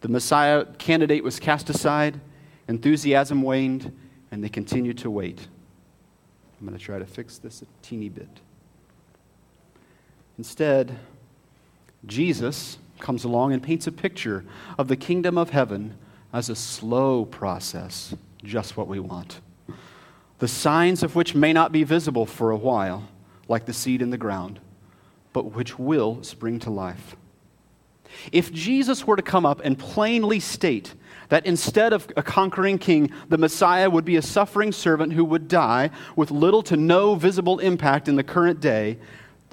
the 0.00 0.08
Messiah 0.08 0.64
candidate 0.78 1.24
was 1.24 1.40
cast 1.40 1.68
aside, 1.70 2.20
enthusiasm 2.68 3.42
waned, 3.42 3.92
and 4.30 4.44
they 4.44 4.48
continued 4.48 4.98
to 4.98 5.10
wait. 5.10 5.48
I'm 6.60 6.68
going 6.68 6.78
to 6.78 6.84
try 6.84 7.00
to 7.00 7.04
fix 7.04 7.38
this 7.38 7.62
a 7.62 7.66
teeny 7.84 8.10
bit. 8.10 8.41
Instead, 10.38 10.98
Jesus 12.06 12.78
comes 12.98 13.24
along 13.24 13.52
and 13.52 13.62
paints 13.62 13.86
a 13.86 13.92
picture 13.92 14.44
of 14.78 14.88
the 14.88 14.96
kingdom 14.96 15.36
of 15.36 15.50
heaven 15.50 15.96
as 16.32 16.48
a 16.48 16.56
slow 16.56 17.24
process, 17.24 18.14
just 18.42 18.76
what 18.76 18.88
we 18.88 18.98
want. 18.98 19.40
The 20.38 20.48
signs 20.48 21.02
of 21.02 21.14
which 21.14 21.34
may 21.34 21.52
not 21.52 21.70
be 21.70 21.84
visible 21.84 22.26
for 22.26 22.50
a 22.50 22.56
while, 22.56 23.08
like 23.48 23.66
the 23.66 23.72
seed 23.72 24.02
in 24.02 24.10
the 24.10 24.18
ground, 24.18 24.58
but 25.32 25.52
which 25.52 25.78
will 25.78 26.22
spring 26.22 26.58
to 26.60 26.70
life. 26.70 27.16
If 28.30 28.52
Jesus 28.52 29.06
were 29.06 29.16
to 29.16 29.22
come 29.22 29.46
up 29.46 29.60
and 29.64 29.78
plainly 29.78 30.40
state 30.40 30.94
that 31.28 31.46
instead 31.46 31.92
of 31.92 32.06
a 32.16 32.22
conquering 32.22 32.78
king, 32.78 33.10
the 33.28 33.38
Messiah 33.38 33.88
would 33.88 34.04
be 34.04 34.16
a 34.16 34.22
suffering 34.22 34.72
servant 34.72 35.14
who 35.14 35.24
would 35.24 35.48
die 35.48 35.90
with 36.14 36.30
little 36.30 36.62
to 36.64 36.76
no 36.76 37.14
visible 37.14 37.58
impact 37.58 38.08
in 38.08 38.16
the 38.16 38.24
current 38.24 38.60
day, 38.60 38.98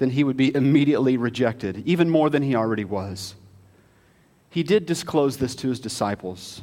then 0.00 0.10
he 0.10 0.24
would 0.24 0.36
be 0.36 0.54
immediately 0.56 1.18
rejected, 1.18 1.82
even 1.86 2.08
more 2.08 2.30
than 2.30 2.42
he 2.42 2.56
already 2.56 2.86
was. 2.86 3.34
He 4.48 4.62
did 4.62 4.86
disclose 4.86 5.36
this 5.36 5.54
to 5.56 5.68
his 5.68 5.78
disciples, 5.78 6.62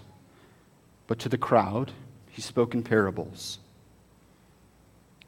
but 1.06 1.20
to 1.20 1.30
the 1.30 1.38
crowd, 1.38 1.92
he 2.32 2.42
spoke 2.42 2.74
in 2.74 2.82
parables. 2.82 3.60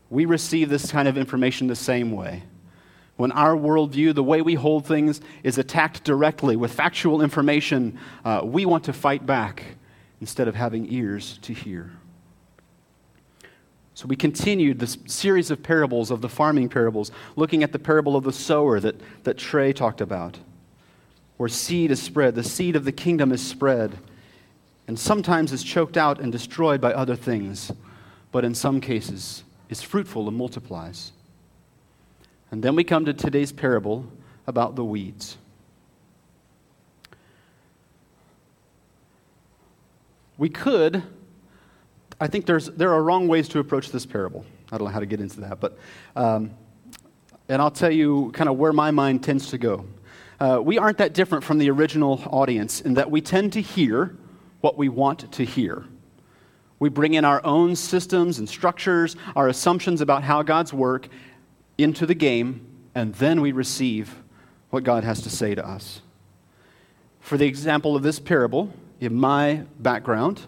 We 0.10 0.26
receive 0.26 0.70
this 0.70 0.92
kind 0.92 1.08
of 1.08 1.20
information 1.20 1.68
the 1.68 1.76
same 1.76 2.12
way. 2.12 2.42
When 3.16 3.32
our 3.32 3.56
worldview, 3.56 4.16
the 4.16 4.24
way 4.24 4.42
we 4.42 4.56
hold 4.56 4.88
things, 4.88 5.22
is 5.44 5.60
attacked 5.60 6.04
directly 6.04 6.56
with 6.56 6.74
factual 6.74 7.22
information, 7.22 8.00
uh, 8.26 8.42
we 8.44 8.66
want 8.66 8.86
to 8.86 8.94
fight 8.94 9.28
back 9.28 9.64
instead 10.20 10.48
of 10.48 10.56
having 10.56 10.92
ears 10.92 11.38
to 11.44 11.54
hear. 11.54 11.92
So 14.00 14.08
we 14.08 14.16
continued 14.16 14.80
this 14.80 14.98
series 15.08 15.52
of 15.52 15.62
parables 15.62 16.10
of 16.10 16.22
the 16.22 16.30
farming 16.30 16.70
parables, 16.70 17.12
looking 17.36 17.64
at 17.64 17.74
the 17.74 17.80
parable 17.80 18.16
of 18.16 18.24
the 18.24 18.32
sower 18.32 18.80
that, 18.80 18.96
that 19.26 19.38
Trey 19.38 19.74
talked 19.74 20.00
about, 20.00 20.40
where 21.36 21.50
seed 21.50 21.92
is 21.92 22.02
spread, 22.02 22.34
the 22.34 22.42
seed 22.42 22.78
of 22.78 22.86
the 22.86 22.94
kingdom 22.94 23.34
is 23.34 23.46
spread, 23.46 23.98
and 24.88 24.98
sometimes 24.98 25.52
is 25.52 25.66
choked 25.66 25.98
out 25.98 26.22
and 26.22 26.32
destroyed 26.32 26.80
by 26.80 26.94
other 26.94 27.18
things, 27.18 27.74
but 28.32 28.46
in 28.46 28.56
some 28.56 28.80
cases 28.80 29.44
is 29.68 29.82
fruitful 29.82 30.30
and 30.30 30.38
multiplies. 30.38 31.12
And 32.52 32.64
then 32.64 32.78
we 32.78 32.86
come 32.86 33.04
to 33.04 33.14
today's 33.14 33.52
parable 33.52 34.06
about 34.48 34.78
the 34.78 34.86
weeds. 34.86 35.36
We 40.38 40.48
could, 40.48 41.04
I 42.20 42.28
think 42.28 42.46
there's, 42.46 42.68
there 42.68 42.94
are 42.94 43.02
wrong 43.02 43.28
ways 43.28 43.48
to 43.50 43.60
approach 43.60 43.92
this 43.92 44.06
parable. 44.06 44.46
I 44.72 44.78
don't 44.78 44.88
know 44.88 44.94
how 44.94 45.00
to 45.00 45.06
get 45.06 45.22
into 45.22 45.40
that, 45.42 45.60
but, 45.60 45.78
um, 46.16 46.52
and 47.48 47.62
I'll 47.62 47.72
tell 47.72 47.92
you 47.92 48.32
kind 48.34 48.50
of 48.50 48.58
where 48.58 48.74
my 48.74 48.92
mind 48.92 49.24
tends 49.24 49.50
to 49.52 49.58
go. 49.58 49.86
Uh, 50.40 50.60
we 50.64 50.78
aren't 50.78 50.98
that 50.98 51.14
different 51.14 51.44
from 51.44 51.58
the 51.58 51.70
original 51.70 52.22
audience 52.28 52.82
in 52.82 52.94
that 52.96 53.10
we 53.10 53.22
tend 53.22 53.54
to 53.54 53.62
hear 53.62 54.16
what 54.62 54.78
we 54.78 54.90
want 54.90 55.32
to 55.32 55.44
hear. 55.44 55.86
We 56.78 56.90
bring 56.90 57.14
in 57.14 57.26
our 57.26 57.46
own 57.46 57.76
systems 57.76 58.40
and 58.40 58.48
structures, 58.48 59.16
our 59.36 59.48
assumptions 59.48 60.02
about 60.02 60.24
how 60.24 60.44
God's 60.44 60.74
work 60.74 61.08
into 61.78 62.06
the 62.06 62.16
game, 62.16 62.66
and 62.96 63.14
then 63.16 63.42
we 63.42 63.52
receive 63.52 64.16
what 64.70 64.84
God 64.84 65.04
has 65.04 65.22
to 65.22 65.30
say 65.30 65.56
to 65.56 65.66
us. 65.66 66.02
For 67.20 67.38
the 67.38 67.46
example 67.46 67.96
of 67.96 68.04
this 68.04 68.20
parable, 68.20 68.74
in 69.00 69.16
my 69.16 69.64
background, 69.80 70.42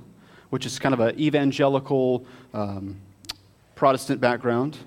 which 0.51 0.65
is 0.65 0.77
kind 0.77 0.93
of 0.93 1.00
an 1.00 1.20
evangelical 1.20 2.25
um, 2.53 3.01
Protestant 3.75 4.22
background, 4.22 4.77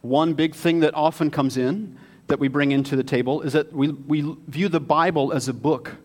one 0.00 0.32
big 0.32 0.54
thing 0.54 0.80
that 0.80 0.94
often 0.94 1.30
comes 1.30 1.56
in 1.56 1.98
that 2.28 2.38
we 2.38 2.48
bring 2.48 2.72
into 2.72 2.96
the 2.96 3.04
table 3.04 3.42
is 3.42 3.52
that 3.52 3.72
we, 3.72 3.90
we 3.90 4.36
view 4.48 4.68
the 4.68 4.80
Bible 4.80 5.32
as 5.32 5.48
a 5.48 5.52
book 5.52 5.96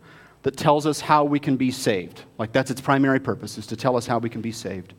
that 0.44 0.58
tells 0.58 0.86
us 0.86 1.00
how 1.00 1.24
we 1.24 1.40
can 1.40 1.56
be 1.56 1.72
saved. 1.72 2.24
Like 2.38 2.52
that's 2.52 2.70
its 2.70 2.82
primary 2.82 3.20
purpose, 3.20 3.58
is 3.58 3.68
to 3.68 3.76
tell 3.76 3.96
us 3.96 4.06
how 4.06 4.18
we 4.18 4.30
can 4.30 4.42
be 4.42 4.52
saved. 4.52 4.94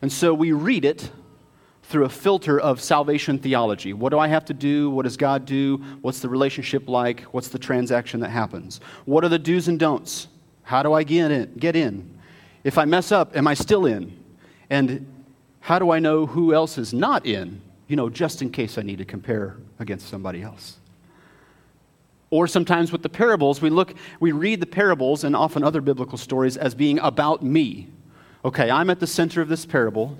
And 0.00 0.10
so 0.10 0.32
we 0.32 0.52
read 0.52 0.84
it 0.84 1.10
through 1.82 2.04
a 2.04 2.08
filter 2.08 2.58
of 2.58 2.80
salvation 2.80 3.38
theology. 3.38 3.92
What 3.92 4.10
do 4.10 4.18
I 4.18 4.28
have 4.28 4.44
to 4.46 4.54
do? 4.54 4.90
What 4.90 5.02
does 5.02 5.16
God 5.16 5.44
do? 5.44 5.76
What's 6.02 6.20
the 6.20 6.28
relationship 6.28 6.88
like? 6.88 7.22
What's 7.32 7.48
the 7.48 7.58
transaction 7.58 8.20
that 8.20 8.30
happens? 8.30 8.80
What 9.04 9.24
are 9.24 9.28
the 9.28 9.38
do's 9.38 9.68
and 9.68 9.78
don'ts? 9.78 10.28
How 10.62 10.82
do 10.82 10.92
I 10.92 11.04
get 11.04 11.30
in? 11.30 11.54
Get 11.58 11.76
in? 11.76 12.15
If 12.66 12.78
I 12.78 12.84
mess 12.84 13.12
up, 13.12 13.36
am 13.36 13.46
I 13.46 13.54
still 13.54 13.86
in? 13.86 14.12
And 14.70 15.06
how 15.60 15.78
do 15.78 15.92
I 15.92 16.00
know 16.00 16.26
who 16.26 16.52
else 16.52 16.78
is 16.78 16.92
not 16.92 17.24
in? 17.24 17.60
You 17.86 17.94
know, 17.94 18.10
just 18.10 18.42
in 18.42 18.50
case 18.50 18.76
I 18.76 18.82
need 18.82 18.98
to 18.98 19.04
compare 19.04 19.56
against 19.78 20.08
somebody 20.08 20.42
else. 20.42 20.78
Or 22.28 22.48
sometimes 22.48 22.90
with 22.90 23.04
the 23.04 23.08
parables, 23.08 23.62
we 23.62 23.70
look, 23.70 23.94
we 24.18 24.32
read 24.32 24.58
the 24.58 24.66
parables 24.66 25.22
and 25.22 25.36
often 25.36 25.62
other 25.62 25.80
biblical 25.80 26.18
stories 26.18 26.56
as 26.56 26.74
being 26.74 26.98
about 26.98 27.40
me. 27.40 27.86
Okay, 28.44 28.68
I'm 28.68 28.90
at 28.90 28.98
the 28.98 29.06
center 29.06 29.40
of 29.40 29.46
this 29.46 29.64
parable. 29.64 30.18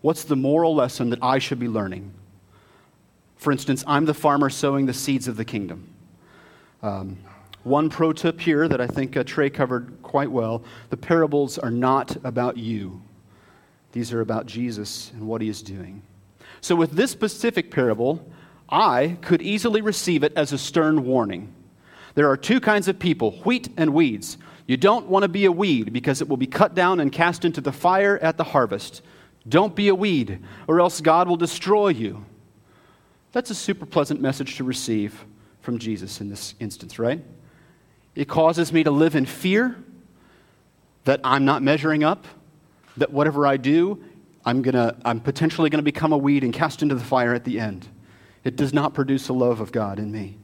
What's 0.00 0.22
the 0.22 0.36
moral 0.36 0.76
lesson 0.76 1.10
that 1.10 1.18
I 1.20 1.40
should 1.40 1.58
be 1.58 1.66
learning? 1.66 2.12
For 3.38 3.50
instance, 3.50 3.82
I'm 3.88 4.04
the 4.04 4.14
farmer 4.14 4.50
sowing 4.50 4.86
the 4.86 4.94
seeds 4.94 5.26
of 5.26 5.36
the 5.36 5.44
kingdom. 5.44 5.88
Um, 6.80 7.18
one 7.68 7.88
pro 7.90 8.12
tip 8.12 8.40
here 8.40 8.66
that 8.68 8.80
I 8.80 8.86
think 8.86 9.16
uh, 9.16 9.24
Trey 9.24 9.50
covered 9.50 9.98
quite 10.02 10.30
well 10.30 10.64
the 10.90 10.96
parables 10.96 11.58
are 11.58 11.70
not 11.70 12.16
about 12.24 12.56
you, 12.56 13.02
these 13.92 14.12
are 14.12 14.20
about 14.20 14.46
Jesus 14.46 15.10
and 15.14 15.26
what 15.26 15.40
he 15.40 15.48
is 15.48 15.62
doing. 15.62 16.02
So, 16.60 16.74
with 16.74 16.92
this 16.92 17.10
specific 17.10 17.70
parable, 17.70 18.26
I 18.68 19.16
could 19.22 19.42
easily 19.42 19.80
receive 19.80 20.22
it 20.22 20.32
as 20.36 20.52
a 20.52 20.58
stern 20.58 21.04
warning. 21.04 21.54
There 22.14 22.28
are 22.28 22.36
two 22.36 22.60
kinds 22.60 22.88
of 22.88 22.98
people 22.98 23.32
wheat 23.44 23.68
and 23.76 23.94
weeds. 23.94 24.38
You 24.66 24.76
don't 24.76 25.06
want 25.06 25.22
to 25.22 25.28
be 25.28 25.46
a 25.46 25.52
weed 25.52 25.92
because 25.92 26.20
it 26.20 26.28
will 26.28 26.36
be 26.36 26.46
cut 26.46 26.74
down 26.74 27.00
and 27.00 27.10
cast 27.10 27.44
into 27.44 27.60
the 27.60 27.72
fire 27.72 28.18
at 28.18 28.36
the 28.36 28.44
harvest. 28.44 29.02
Don't 29.48 29.74
be 29.74 29.88
a 29.88 29.94
weed, 29.94 30.40
or 30.66 30.80
else 30.80 31.00
God 31.00 31.28
will 31.28 31.36
destroy 31.36 31.88
you. 31.88 32.24
That's 33.32 33.50
a 33.50 33.54
super 33.54 33.86
pleasant 33.86 34.20
message 34.20 34.56
to 34.56 34.64
receive 34.64 35.24
from 35.60 35.78
Jesus 35.78 36.20
in 36.20 36.28
this 36.28 36.54
instance, 36.60 36.98
right? 36.98 37.22
It 38.18 38.26
causes 38.26 38.72
me 38.72 38.82
to 38.82 38.90
live 38.90 39.14
in 39.14 39.26
fear 39.26 39.76
that 41.04 41.20
I'm 41.22 41.44
not 41.44 41.62
measuring 41.62 42.02
up, 42.02 42.26
that 42.96 43.12
whatever 43.12 43.46
I 43.46 43.56
do, 43.56 44.02
I'm, 44.44 44.60
gonna, 44.60 44.96
I'm 45.04 45.20
potentially 45.20 45.70
going 45.70 45.78
to 45.78 45.84
become 45.84 46.12
a 46.12 46.18
weed 46.18 46.42
and 46.42 46.52
cast 46.52 46.82
into 46.82 46.96
the 46.96 47.04
fire 47.04 47.32
at 47.32 47.44
the 47.44 47.60
end. 47.60 47.86
It 48.42 48.56
does 48.56 48.74
not 48.74 48.92
produce 48.92 49.28
a 49.28 49.32
love 49.32 49.60
of 49.60 49.70
God 49.70 50.00
in 50.00 50.10
me. 50.10 50.36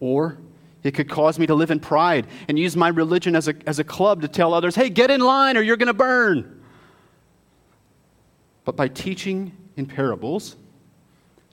Or 0.00 0.36
it 0.82 0.90
could 0.90 1.08
cause 1.08 1.38
me 1.38 1.46
to 1.46 1.54
live 1.54 1.70
in 1.70 1.80
pride 1.80 2.26
and 2.46 2.58
use 2.58 2.76
my 2.76 2.88
religion 2.88 3.34
as 3.36 3.48
a, 3.48 3.54
as 3.66 3.78
a 3.78 3.84
club 3.84 4.20
to 4.20 4.28
tell 4.28 4.52
others, 4.52 4.74
hey, 4.74 4.90
get 4.90 5.10
in 5.10 5.22
line 5.22 5.56
or 5.56 5.62
you're 5.62 5.78
going 5.78 5.86
to 5.86 5.94
burn. 5.94 6.62
But 8.66 8.76
by 8.76 8.88
teaching 8.88 9.56
in 9.78 9.86
parables, 9.86 10.56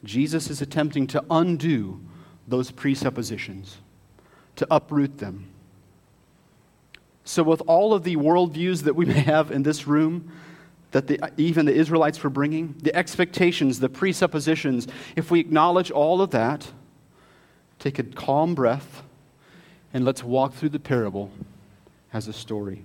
Jesus 0.04 0.50
is 0.50 0.62
attempting 0.62 1.08
to 1.08 1.24
undo 1.30 2.02
those 2.46 2.72
presuppositions 2.72 3.78
to 4.60 4.68
uproot 4.70 5.20
them. 5.20 5.46
So, 7.24 7.44
with 7.44 7.62
all 7.66 7.94
of 7.94 8.04
the 8.04 8.18
worldviews 8.18 8.84
that 8.84 8.96
we 8.96 9.06
may 9.14 9.22
have 9.22 9.52
in 9.52 9.64
this 9.64 9.88
room, 9.88 10.32
that 10.92 11.08
the, 11.08 11.20
even 11.38 11.66
the 11.66 11.74
Israelites 11.74 12.22
were 12.22 12.30
bringing, 12.30 12.76
the 12.82 12.94
expectations, 12.94 13.80
the 13.80 13.88
presuppositions, 13.88 14.88
if 15.16 15.32
we 15.32 15.40
acknowledge 15.40 15.92
all 15.92 16.22
of 16.22 16.32
that, 16.32 16.68
take 17.78 18.00
a 18.00 18.04
calm 18.04 18.54
breath, 18.54 19.02
and 19.94 20.04
let's 20.04 20.24
walk 20.24 20.54
through 20.54 20.70
the 20.70 20.80
parable 20.80 21.32
as 22.12 22.28
a 22.28 22.34
story, 22.34 22.84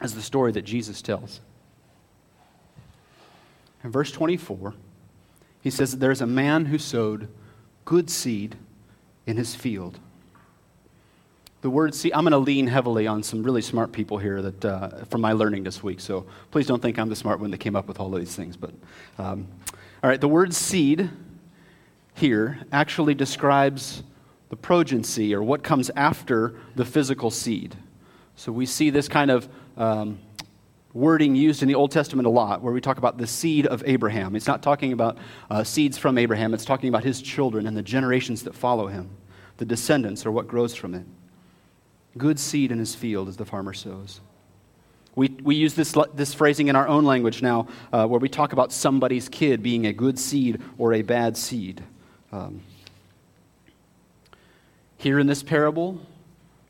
as 0.00 0.14
the 0.14 0.22
story 0.22 0.52
that 0.52 0.62
Jesus 0.62 1.02
tells. 1.02 1.40
In 3.82 3.90
verse 3.90 4.12
24, 4.12 4.74
he 5.62 5.70
says, 5.70 5.90
that 5.90 5.96
There's 5.96 6.20
a 6.20 6.26
man 6.26 6.66
who 6.66 6.78
sowed 6.78 7.28
good 7.84 8.08
seed 8.08 8.56
in 9.26 9.36
his 9.36 9.54
field. 9.54 9.98
The 11.62 11.70
word 11.70 11.94
seed, 11.94 12.12
I'm 12.14 12.24
going 12.24 12.32
to 12.32 12.38
lean 12.38 12.66
heavily 12.66 13.06
on 13.06 13.22
some 13.22 13.42
really 13.42 13.60
smart 13.60 13.92
people 13.92 14.16
here 14.16 14.40
that, 14.40 14.64
uh, 14.64 15.04
from 15.04 15.20
my 15.20 15.32
learning 15.32 15.64
this 15.64 15.82
week. 15.82 16.00
So 16.00 16.24
please 16.50 16.66
don't 16.66 16.80
think 16.80 16.98
I'm 16.98 17.10
the 17.10 17.16
smart 17.16 17.38
one 17.38 17.50
that 17.50 17.58
came 17.58 17.76
up 17.76 17.86
with 17.86 18.00
all 18.00 18.14
of 18.14 18.18
these 18.18 18.34
things. 18.34 18.56
But, 18.56 18.72
um, 19.18 19.46
all 20.02 20.08
right, 20.08 20.20
the 20.20 20.28
word 20.28 20.54
seed 20.54 21.10
here 22.14 22.60
actually 22.72 23.14
describes 23.14 24.02
the 24.48 24.56
progeny 24.56 25.34
or 25.34 25.42
what 25.42 25.62
comes 25.62 25.90
after 25.96 26.54
the 26.76 26.84
physical 26.84 27.30
seed. 27.30 27.76
So 28.36 28.52
we 28.52 28.64
see 28.64 28.88
this 28.88 29.06
kind 29.06 29.30
of 29.30 29.48
um, 29.76 30.18
wording 30.92 31.34
used 31.34 31.62
in 31.62 31.68
the 31.68 31.74
Old 31.74 31.90
Testament 31.92 32.26
a 32.26 32.30
lot, 32.30 32.62
where 32.62 32.72
we 32.72 32.80
talk 32.80 32.98
about 32.98 33.18
the 33.18 33.26
seed 33.26 33.66
of 33.66 33.82
Abraham. 33.86 34.34
It's 34.34 34.46
not 34.46 34.62
talking 34.62 34.92
about 34.92 35.18
uh, 35.50 35.62
seeds 35.62 35.96
from 35.96 36.18
Abraham, 36.18 36.54
it's 36.54 36.64
talking 36.64 36.88
about 36.88 37.04
his 37.04 37.22
children 37.22 37.66
and 37.66 37.76
the 37.76 37.82
generations 37.82 38.42
that 38.44 38.54
follow 38.54 38.86
him. 38.86 39.10
The 39.58 39.64
descendants 39.64 40.26
are 40.26 40.32
what 40.32 40.48
grows 40.48 40.74
from 40.74 40.94
it. 40.94 41.06
Good 42.18 42.40
seed 42.40 42.72
in 42.72 42.78
his 42.78 42.94
field 42.94 43.28
as 43.28 43.36
the 43.36 43.44
farmer 43.44 43.72
sows. 43.72 44.20
We, 45.14 45.28
we 45.42 45.54
use 45.54 45.74
this, 45.74 45.94
this 46.14 46.34
phrasing 46.34 46.68
in 46.68 46.76
our 46.76 46.88
own 46.88 47.04
language 47.04 47.42
now, 47.42 47.68
uh, 47.92 48.06
where 48.06 48.20
we 48.20 48.28
talk 48.28 48.52
about 48.52 48.72
somebody's 48.72 49.28
kid 49.28 49.62
being 49.62 49.86
a 49.86 49.92
good 49.92 50.18
seed 50.18 50.60
or 50.78 50.94
a 50.94 51.02
bad 51.02 51.36
seed. 51.36 51.82
Um, 52.32 52.62
here 54.96 55.18
in 55.18 55.26
this 55.26 55.42
parable, 55.42 56.00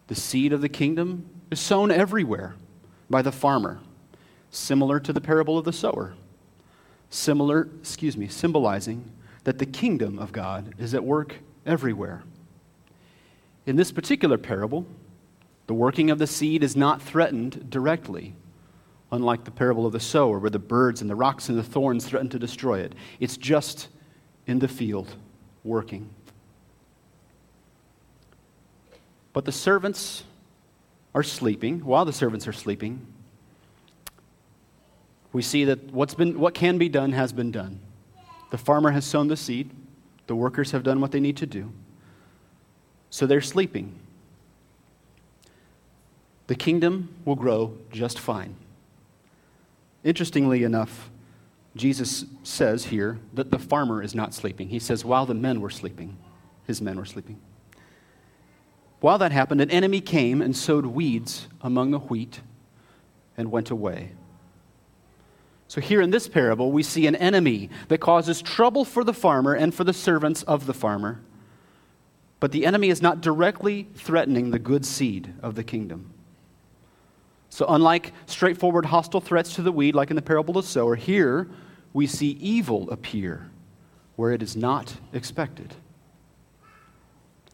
the 0.09 0.15
seed 0.15 0.53
of 0.53 0.61
the 0.61 0.69
kingdom 0.69 1.29
is 1.51 1.61
sown 1.61 1.91
everywhere 1.91 2.55
by 3.09 3.23
the 3.23 3.33
farmer 3.33 3.81
similar 4.51 5.01
to 5.01 5.13
the 5.13 5.21
parable 5.21 5.57
of 5.59 5.65
the 5.65 5.73
sower. 5.73 6.15
Similar, 7.09 7.69
excuse 7.81 8.17
me, 8.17 8.29
symbolizing 8.29 9.11
that 9.45 9.59
the 9.59 9.67
kingdom 9.67 10.19
of 10.19 10.33
God 10.33 10.75
is 10.79 10.95
at 10.95 11.05
work 11.05 11.37
everywhere. 11.65 12.23
In 13.67 13.77
this 13.77 13.93
particular 13.93 14.39
parable, 14.39 14.87
the 15.67 15.75
working 15.75 16.11
of 16.11 16.19
the 16.19 16.27
seed 16.27 16.65
is 16.65 16.77
not 16.77 17.01
threatened 17.01 17.71
directly, 17.71 18.35
unlike 19.13 19.45
the 19.45 19.51
parable 19.51 19.87
of 19.87 19.93
the 19.93 20.01
sower, 20.01 20.39
where 20.39 20.51
the 20.51 20.59
birds 20.59 21.01
and 21.01 21.09
the 21.09 21.15
rocks 21.15 21.49
and 21.49 21.59
the 21.59 21.63
thorns 21.63 22.05
threaten 22.05 22.29
to 22.31 22.39
destroy 22.39 22.81
it. 22.81 22.95
It's 23.19 23.37
just 23.37 23.89
in 24.47 24.59
the 24.59 24.69
field 24.69 25.15
working. 25.63 26.11
But 29.33 29.45
the 29.45 29.53
servants 29.53 30.25
are 31.15 31.23
sleeping. 31.23 31.85
While 31.85 32.05
the 32.05 32.13
servants 32.13 32.49
are 32.49 32.53
sleeping, 32.53 33.07
we 35.33 35.43
see 35.43 35.65
that 35.65 35.93
what's 35.93 36.15
been, 36.15 36.39
what 36.39 36.55
can 36.55 36.79
be 36.79 36.89
done 36.89 37.13
has 37.13 37.33
been 37.33 37.51
done. 37.51 37.81
The 38.51 38.59
farmer 38.59 38.91
has 38.91 39.05
sown 39.05 39.29
the 39.29 39.37
seed, 39.37 39.71
the 40.27 40.35
workers 40.35 40.73
have 40.73 40.83
done 40.83 41.01
what 41.01 41.13
they 41.13 41.21
need 41.21 41.37
to 41.39 41.47
do. 41.47 41.73
So 43.11 43.27
they're 43.27 43.41
sleeping. 43.41 43.99
The 46.47 46.55
kingdom 46.55 47.15
will 47.25 47.37
grow 47.37 47.77
just 47.93 48.19
fine. 48.19 48.57
Interestingly 50.03 50.65
enough, 50.65 51.11
Jesus 51.77 52.25
says 52.43 52.87
here 52.87 53.19
that 53.35 53.51
the 53.51 53.59
farmer 53.59 54.03
is 54.03 54.15
not 54.15 54.35
sleeping. 54.35 54.69
He 54.69 54.79
says, 54.79 55.05
while 55.05 55.27
the 55.27 55.35
men 55.35 55.61
were 55.61 55.71
sleeping, 55.71 56.17
his 56.67 56.81
men 56.81 56.97
were 56.97 57.05
sleeping. 57.05 57.41
While 59.01 59.19
that 59.19 59.33
happened, 59.33 59.61
an 59.61 59.71
enemy 59.71 60.01
came 60.01 60.43
and 60.43 60.57
sowed 60.57 60.87
weeds 60.87 61.47
among 61.61 61.91
the 61.91 61.99
wheat 61.99 62.41
and 63.37 63.51
went 63.51 63.71
away. 63.71 64.11
So, 65.71 65.81
here 65.81 66.01
in 66.01 66.11
this 66.11 66.27
parable, 66.27 66.73
we 66.73 66.83
see 66.83 67.07
an 67.07 67.15
enemy 67.15 67.71
that 67.87 67.99
causes 67.99 68.43
trouble 68.43 68.85
for 68.85 69.05
the 69.05 69.15
farmer 69.15 69.55
and 69.55 69.73
for 69.73 69.85
the 69.85 69.93
servants 69.93 70.43
of 70.43 70.67
the 70.67 70.75
farmer. 70.75 71.21
But 72.41 72.51
the 72.51 72.67
enemy 72.67 72.89
is 72.89 73.01
not 73.01 73.21
directly 73.21 73.87
threatening 73.95 74.51
the 74.51 74.59
good 74.59 74.85
seed 74.85 75.33
of 75.41 75.55
the 75.55 75.63
kingdom. 75.63 76.13
So, 77.51 77.67
unlike 77.69 78.13
straightforward 78.27 78.87
hostile 78.87 79.21
threats 79.21 79.55
to 79.55 79.63
the 79.63 79.71
weed, 79.71 79.95
like 79.95 80.11
in 80.11 80.17
the 80.17 80.23
parable 80.23 80.59
of 80.59 80.65
the 80.65 80.69
sower, 80.69 80.97
here 80.97 81.49
we 81.93 82.09
see 82.09 82.31
evil 82.41 82.91
appear 82.91 83.49
where 84.17 84.33
it 84.33 84.43
is 84.43 84.57
not 84.57 84.97
expected. 85.13 85.77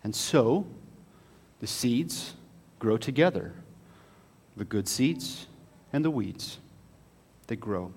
And 0.03 0.17
so, 0.17 0.67
the 1.61 1.67
seeds 1.67 2.33
grow 2.79 2.97
together 2.97 3.53
the 4.57 4.65
good 4.65 4.89
seeds 4.89 5.49
and 5.93 6.03
the 6.03 6.11
weeds. 6.11 6.57
They 7.49 7.57
grow. 7.57 7.93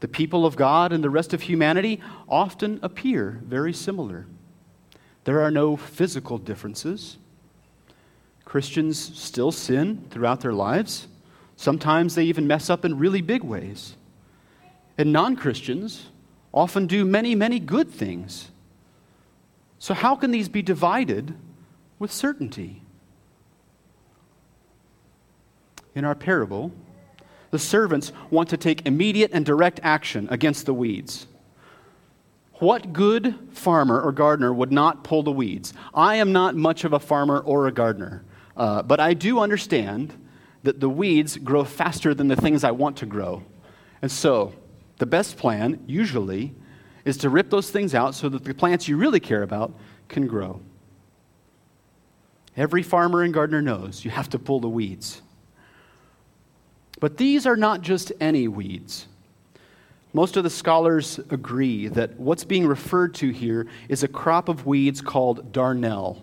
The 0.00 0.08
people 0.08 0.46
of 0.46 0.56
God 0.56 0.92
and 0.92 1.02
the 1.02 1.10
rest 1.10 1.34
of 1.34 1.42
humanity 1.42 2.00
often 2.28 2.78
appear 2.82 3.40
very 3.44 3.72
similar. 3.72 4.26
There 5.24 5.40
are 5.40 5.50
no 5.50 5.76
physical 5.76 6.38
differences. 6.38 7.18
Christians 8.44 8.98
still 8.98 9.52
sin 9.52 10.06
throughout 10.10 10.40
their 10.40 10.52
lives. 10.52 11.08
Sometimes 11.56 12.14
they 12.14 12.24
even 12.24 12.46
mess 12.46 12.70
up 12.70 12.84
in 12.84 12.98
really 12.98 13.20
big 13.20 13.42
ways. 13.42 13.96
And 14.96 15.12
non 15.12 15.36
Christians 15.36 16.06
often 16.54 16.86
do 16.86 17.04
many, 17.04 17.34
many 17.34 17.58
good 17.58 17.90
things. 17.90 18.50
So, 19.78 19.94
how 19.94 20.16
can 20.16 20.30
these 20.30 20.48
be 20.48 20.62
divided 20.62 21.34
with 21.98 22.10
certainty? 22.12 22.82
In 25.94 26.04
our 26.04 26.14
parable, 26.14 26.72
the 27.50 27.58
servants 27.58 28.12
want 28.30 28.48
to 28.50 28.56
take 28.56 28.86
immediate 28.86 29.30
and 29.32 29.44
direct 29.44 29.80
action 29.82 30.28
against 30.30 30.66
the 30.66 30.74
weeds. 30.74 31.26
What 32.54 32.92
good 32.92 33.34
farmer 33.52 34.00
or 34.00 34.10
gardener 34.12 34.52
would 34.52 34.72
not 34.72 35.04
pull 35.04 35.22
the 35.22 35.32
weeds? 35.32 35.72
I 35.94 36.16
am 36.16 36.32
not 36.32 36.56
much 36.56 36.84
of 36.84 36.92
a 36.92 36.98
farmer 36.98 37.38
or 37.38 37.66
a 37.66 37.72
gardener, 37.72 38.24
uh, 38.56 38.82
but 38.82 38.98
I 38.98 39.14
do 39.14 39.38
understand 39.38 40.12
that 40.64 40.80
the 40.80 40.88
weeds 40.88 41.36
grow 41.36 41.64
faster 41.64 42.14
than 42.14 42.28
the 42.28 42.36
things 42.36 42.64
I 42.64 42.72
want 42.72 42.96
to 42.98 43.06
grow. 43.06 43.44
And 44.02 44.10
so, 44.10 44.54
the 44.98 45.06
best 45.06 45.36
plan, 45.36 45.82
usually, 45.86 46.54
is 47.04 47.16
to 47.18 47.30
rip 47.30 47.48
those 47.50 47.70
things 47.70 47.94
out 47.94 48.14
so 48.14 48.28
that 48.28 48.44
the 48.44 48.52
plants 48.52 48.88
you 48.88 48.96
really 48.96 49.20
care 49.20 49.42
about 49.42 49.72
can 50.08 50.26
grow. 50.26 50.60
Every 52.56 52.82
farmer 52.82 53.22
and 53.22 53.32
gardener 53.32 53.62
knows 53.62 54.04
you 54.04 54.10
have 54.10 54.28
to 54.30 54.38
pull 54.38 54.58
the 54.58 54.68
weeds. 54.68 55.22
But 57.00 57.16
these 57.16 57.46
are 57.46 57.56
not 57.56 57.80
just 57.80 58.12
any 58.20 58.48
weeds. 58.48 59.06
Most 60.12 60.36
of 60.36 60.44
the 60.44 60.50
scholars 60.50 61.18
agree 61.30 61.88
that 61.88 62.18
what's 62.18 62.44
being 62.44 62.66
referred 62.66 63.14
to 63.16 63.30
here 63.30 63.66
is 63.88 64.02
a 64.02 64.08
crop 64.08 64.48
of 64.48 64.66
weeds 64.66 65.00
called 65.00 65.52
darnel, 65.52 66.22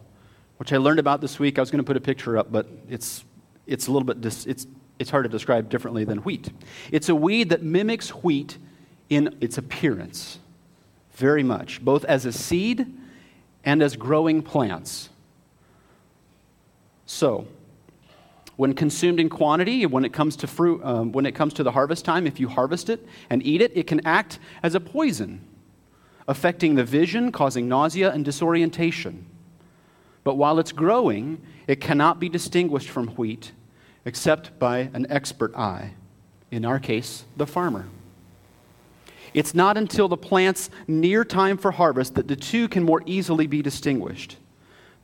which 0.58 0.74
I 0.74 0.78
learned 0.78 1.00
about 1.00 1.22
this 1.22 1.40
week. 1.40 1.58
I 1.58 1.62
was 1.62 1.72
going 1.72 1.84
to 1.84 1.88
put 1.88 1.96
a 1.96 2.02
picture 2.02 2.38
up, 2.38 2.52
but 2.52 2.68
it's, 2.90 3.24
it's 3.68 3.88
a 3.88 3.92
little 3.92 4.06
bit, 4.06 4.22
dis- 4.22 4.46
it's, 4.48 4.68
it's 5.00 5.10
hard 5.10 5.24
to 5.24 5.30
describe 5.30 5.70
differently 5.70 6.04
than 6.04 6.20
wheat. 6.20 6.52
It's 6.92 7.10
a 7.10 7.16
weed 7.16 7.50
that 7.50 7.62
mimics 7.62 8.10
wheat 8.10 8.58
in 9.10 9.38
its 9.40 9.58
appearance 9.58 10.40
very 11.14 11.44
much, 11.44 11.84
both 11.84 12.04
as 12.06 12.26
a 12.26 12.32
seed 12.32 12.86
and 13.64 13.82
as 13.82 13.96
growing 13.96 14.42
plants. 14.42 15.10
So, 17.06 17.48
when 18.58 18.74
consumed 18.74 19.20
in 19.20 19.30
quantity, 19.30 19.86
when 19.86 20.06
it 20.06 20.14
comes 20.14 20.36
to 20.38 20.48
fruit, 20.48 20.82
um, 20.84 21.12
when 21.12 21.26
it 21.26 21.34
comes 21.34 21.54
to 21.56 21.64
the 21.64 21.72
harvest 21.72 22.06
time, 22.06 22.26
if 22.26 22.40
you 22.40 22.48
harvest 22.48 22.90
it 22.90 23.06
and 23.30 23.46
eat 23.46 23.62
it, 23.62 23.72
it 23.76 23.88
can 23.88 24.06
act 24.06 24.40
as 24.64 24.76
a 24.76 24.80
poison, 24.80 25.42
affecting 26.28 26.76
the 26.76 26.84
vision, 26.84 27.32
causing 27.32 27.68
nausea 27.68 28.12
and 28.12 28.24
disorientation. 28.24 29.26
But 30.24 30.36
while 30.36 30.58
it's 30.60 30.72
growing, 30.72 31.42
it 31.68 31.82
cannot 31.82 32.20
be 32.20 32.30
distinguished 32.30 32.90
from 32.90 33.08
wheat 33.10 33.52
except 34.06 34.58
by 34.60 34.90
an 34.94 35.08
expert 35.10 35.56
eye, 35.56 35.94
in 36.52 36.64
our 36.64 36.80
case, 36.80 37.26
the 37.36 37.48
farmer. 37.48 37.88
It's 39.34 39.54
not 39.54 39.78
until 39.78 40.08
the 40.08 40.16
plant's 40.16 40.70
near 40.88 41.26
time 41.26 41.58
for 41.58 41.72
harvest 41.72 42.16
that 42.16 42.28
the 42.28 42.36
two 42.36 42.70
can 42.70 42.84
more 42.84 43.02
easily 43.06 43.48
be 43.48 43.62
distinguished. 43.62 44.38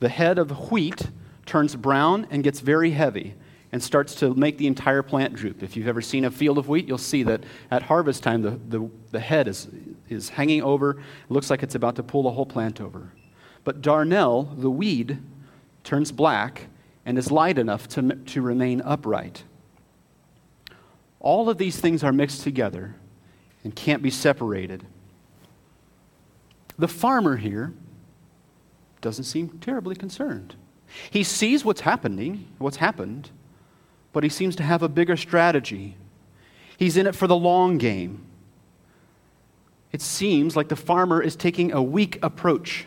The 0.00 0.08
head 0.08 0.38
of 0.38 0.70
wheat 0.70 1.10
turns 1.46 1.76
brown 1.76 2.26
and 2.30 2.44
gets 2.44 2.60
very 2.60 2.90
heavy 2.90 3.34
and 3.72 3.82
starts 3.82 4.14
to 4.16 4.34
make 4.34 4.58
the 4.58 4.66
entire 4.66 5.02
plant 5.02 5.34
droop. 5.34 5.62
If 5.62 5.76
you've 5.76 5.88
ever 5.88 6.02
seen 6.02 6.26
a 6.26 6.30
field 6.30 6.58
of 6.58 6.68
wheat, 6.68 6.86
you'll 6.86 6.98
see 6.98 7.22
that 7.22 7.42
at 7.70 7.82
harvest 7.82 8.22
time, 8.22 8.42
the, 8.42 8.60
the, 8.68 8.90
the 9.10 9.20
head 9.20 9.48
is, 9.48 9.68
is 10.10 10.28
hanging 10.28 10.62
over. 10.62 11.02
Looks 11.30 11.48
like 11.48 11.62
it's 11.62 11.74
about 11.74 11.96
to 11.96 12.02
pull 12.02 12.22
the 12.22 12.30
whole 12.30 12.44
plant 12.44 12.80
over. 12.80 13.12
But 13.64 13.80
darnel, 13.80 14.60
the 14.60 14.70
weed, 14.70 15.18
turns 15.84 16.12
black 16.12 16.66
and 17.06 17.16
is 17.16 17.30
light 17.30 17.58
enough 17.58 17.88
to, 17.88 18.14
to 18.14 18.42
remain 18.42 18.82
upright. 18.82 19.44
All 21.18 21.48
of 21.48 21.56
these 21.56 21.80
things 21.80 22.04
are 22.04 22.12
mixed 22.12 22.42
together 22.42 22.94
and 23.64 23.74
can't 23.74 24.02
be 24.02 24.10
separated. 24.10 24.84
The 26.78 26.88
farmer 26.88 27.36
here 27.36 27.72
doesn't 29.00 29.24
seem 29.24 29.58
terribly 29.60 29.94
concerned. 29.94 30.56
He 31.10 31.22
sees 31.22 31.64
what's 31.64 31.82
happening, 31.82 32.46
what's 32.58 32.76
happened, 32.76 33.30
but 34.12 34.22
he 34.22 34.28
seems 34.28 34.56
to 34.56 34.62
have 34.62 34.82
a 34.82 34.88
bigger 34.88 35.16
strategy. 35.16 35.96
He's 36.76 36.96
in 36.96 37.06
it 37.06 37.14
for 37.14 37.26
the 37.26 37.36
long 37.36 37.78
game. 37.78 38.24
It 39.92 40.00
seems 40.00 40.56
like 40.56 40.68
the 40.68 40.76
farmer 40.76 41.22
is 41.22 41.36
taking 41.36 41.72
a 41.72 41.82
weak 41.82 42.18
approach 42.22 42.86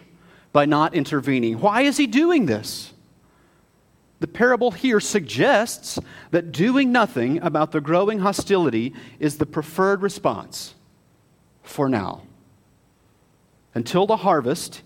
by 0.51 0.65
not 0.65 0.93
intervening. 0.95 1.59
Why 1.59 1.81
is 1.81 1.97
he 1.97 2.07
doing 2.07 2.45
this? 2.45 2.93
The 4.19 4.27
parable 4.27 4.71
here 4.71 4.99
suggests 4.99 5.99
that 6.31 6.51
doing 6.51 6.91
nothing 6.91 7.41
about 7.41 7.71
the 7.71 7.81
growing 7.81 8.19
hostility 8.19 8.93
is 9.19 9.37
the 9.37 9.45
preferred 9.45 10.01
response 10.01 10.73
for 11.61 11.89
now. 11.89 12.21
Until 13.73 14.07
the 14.07 14.17
harvest, 14.17 14.81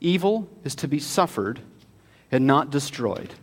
evil 0.00 0.48
is 0.64 0.74
to 0.76 0.88
be 0.88 0.98
suffered 0.98 1.60
and 2.30 2.46
not 2.46 2.70
destroyed. 2.70 3.34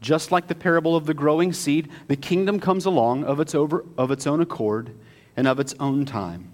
Just 0.00 0.30
like 0.30 0.48
the 0.48 0.54
parable 0.54 0.96
of 0.96 1.06
the 1.06 1.14
growing 1.14 1.52
seed, 1.52 1.88
the 2.08 2.16
kingdom 2.16 2.60
comes 2.60 2.84
along 2.84 3.24
of 3.24 3.40
its, 3.40 3.54
over, 3.54 3.84
of 3.96 4.10
its 4.10 4.26
own 4.26 4.40
accord 4.40 4.94
and 5.36 5.48
of 5.48 5.58
its 5.58 5.74
own 5.80 6.04
time. 6.04 6.50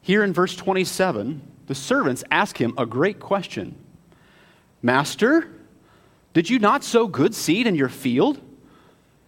Here 0.00 0.22
in 0.22 0.32
verse 0.32 0.54
27, 0.54 1.42
the 1.66 1.74
servants 1.74 2.22
ask 2.30 2.60
him 2.60 2.74
a 2.76 2.86
great 2.86 3.18
question 3.18 3.74
Master, 4.82 5.48
did 6.34 6.50
you 6.50 6.58
not 6.58 6.84
sow 6.84 7.06
good 7.06 7.34
seed 7.34 7.66
in 7.66 7.74
your 7.74 7.88
field? 7.88 8.40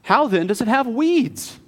How 0.02 0.26
then 0.26 0.46
does 0.46 0.60
it 0.60 0.68
have 0.68 0.86
weeds? 0.86 1.58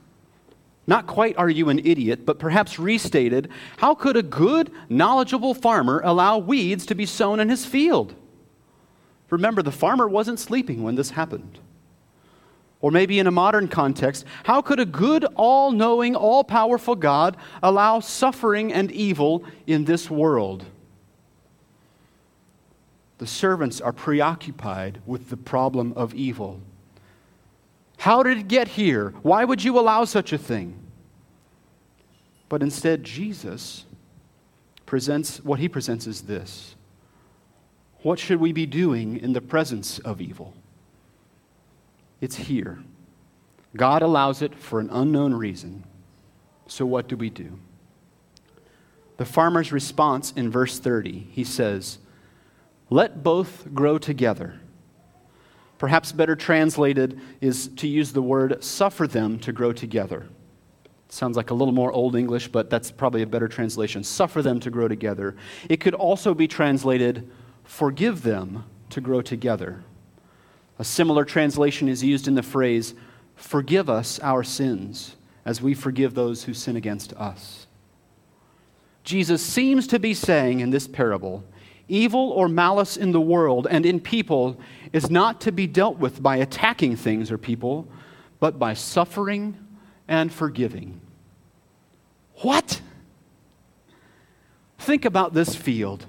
Not 0.88 1.07
quite 1.07 1.37
are 1.37 1.48
you 1.48 1.68
an 1.68 1.79
idiot, 1.87 2.27
but 2.27 2.40
perhaps 2.40 2.81
restated, 2.81 3.48
how 3.77 3.94
could 3.94 4.16
a 4.16 4.22
good, 4.22 4.72
knowledgeable 4.88 5.55
farmer 5.55 6.01
allow 6.03 6.38
weeds 6.38 6.85
to 6.87 6.96
be 6.96 7.07
sown 7.07 7.38
in 7.38 7.48
his 7.48 7.64
field? 7.64 8.16
Remember, 9.31 9.62
the 9.62 9.70
farmer 9.70 10.09
wasn't 10.09 10.40
sleeping 10.40 10.83
when 10.83 10.96
this 10.96 11.11
happened. 11.11 11.61
Or 12.81 12.90
maybe 12.90 13.20
in 13.20 13.29
a 13.29 13.31
modern 13.31 13.68
context, 13.68 14.24
how 14.42 14.62
could 14.62 14.81
a 14.81 14.85
good, 14.85 15.24
all 15.37 15.70
knowing, 15.70 16.16
all 16.16 16.42
powerful 16.42 16.96
God 16.96 17.37
allow 17.62 18.01
suffering 18.01 18.72
and 18.72 18.90
evil 18.90 19.44
in 19.68 19.85
this 19.85 20.11
world? 20.11 20.64
the 23.18 23.27
servants 23.27 23.81
are 23.81 23.92
preoccupied 23.92 25.01
with 25.05 25.29
the 25.29 25.37
problem 25.37 25.92
of 25.94 26.14
evil. 26.14 26.61
How 27.98 28.22
did 28.22 28.38
it 28.38 28.48
get 28.48 28.68
here? 28.68 29.11
Why 29.22 29.44
would 29.44 29.62
you 29.62 29.78
allow 29.78 30.04
such 30.04 30.32
a 30.32 30.38
thing? 30.38 30.78
But 32.48 32.62
instead, 32.62 33.04
Jesus 33.04 33.84
presents 34.87 35.44
what 35.44 35.58
he 35.58 35.68
presents 35.68 36.06
is 36.06 36.22
this 36.22 36.76
What 38.02 38.18
should 38.18 38.40
we 38.40 38.52
be 38.52 38.66
doing 38.66 39.18
in 39.18 39.32
the 39.32 39.40
presence 39.40 39.98
of 39.98 40.20
evil? 40.20 40.54
It's 42.20 42.37
here. 42.37 42.78
God 43.76 44.02
allows 44.02 44.42
it 44.42 44.54
for 44.54 44.80
an 44.80 44.88
unknown 44.90 45.34
reason. 45.34 45.84
So, 46.66 46.87
what 46.87 47.08
do 47.08 47.16
we 47.16 47.30
do? 47.30 47.58
The 49.18 49.24
farmer's 49.24 49.72
response 49.72 50.32
in 50.37 50.50
verse 50.50 50.78
30, 50.78 51.28
he 51.32 51.42
says, 51.42 51.98
Let 52.88 53.22
both 53.24 53.74
grow 53.74 53.98
together. 53.98 54.61
Perhaps 55.79 56.12
better 56.12 56.35
translated 56.35 57.21
is 57.41 57.69
to 57.77 57.87
use 57.87 58.12
the 58.12 58.23
word 58.23 58.62
suffer 58.62 59.07
them 59.07 59.38
to 59.41 59.53
grow 59.53 59.73
together. 59.73 60.27
Sounds 61.09 61.37
like 61.37 61.51
a 61.51 61.55
little 61.55 61.73
more 61.73 61.93
Old 61.93 62.17
English, 62.17 62.49
but 62.49 62.69
that's 62.69 62.91
probably 62.91 63.23
a 63.23 63.27
better 63.27 63.49
translation. 63.49 64.05
Suffer 64.05 64.43
them 64.43 64.61
to 64.61 64.71
grow 64.71 64.88
together. 64.88 65.37
It 65.69 65.79
could 65.79 65.95
also 65.95 66.35
be 66.35 66.49
translated 66.49 67.31
forgive 67.64 68.23
them 68.23 68.64
to 68.91 69.01
grow 69.01 69.21
together. 69.21 69.83
A 70.79 70.85
similar 70.85 71.25
translation 71.25 71.88
is 71.88 72.03
used 72.03 72.29
in 72.29 72.35
the 72.35 72.43
phrase 72.43 72.95
forgive 73.37 73.88
us 73.88 74.19
our 74.21 74.43
sins 74.43 75.17
as 75.45 75.62
we 75.62 75.75
forgive 75.75 76.14
those 76.14 76.45
who 76.45 76.55
sin 76.55 76.77
against 76.77 77.12
us. 77.14 77.67
Jesus 79.05 79.43
seems 79.43 79.87
to 79.87 79.99
be 79.99 80.12
saying 80.12 80.61
in 80.61 80.71
this 80.71 80.87
parable 80.87 81.45
evil 81.88 82.31
or 82.31 82.48
malice 82.48 82.96
in 82.96 83.12
the 83.12 83.20
world 83.20 83.66
and 83.70 83.85
in 83.85 84.01
people 84.01 84.61
is 84.92 85.11
not 85.11 85.40
to 85.42 85.53
be 85.53 85.66
dealt 85.66 85.98
with 85.98 86.22
by 86.22 86.37
attacking 86.37 86.96
things 86.96 87.31
or 87.33 87.38
people, 87.38 87.88
but 88.40 88.59
by 88.59 88.74
suffering 88.74 89.57
and 90.07 90.33
forgiving. 90.33 91.01
What? 92.37 92.81
Think 94.79 95.05
about 95.05 95.35
this 95.35 95.55
field. 95.55 96.07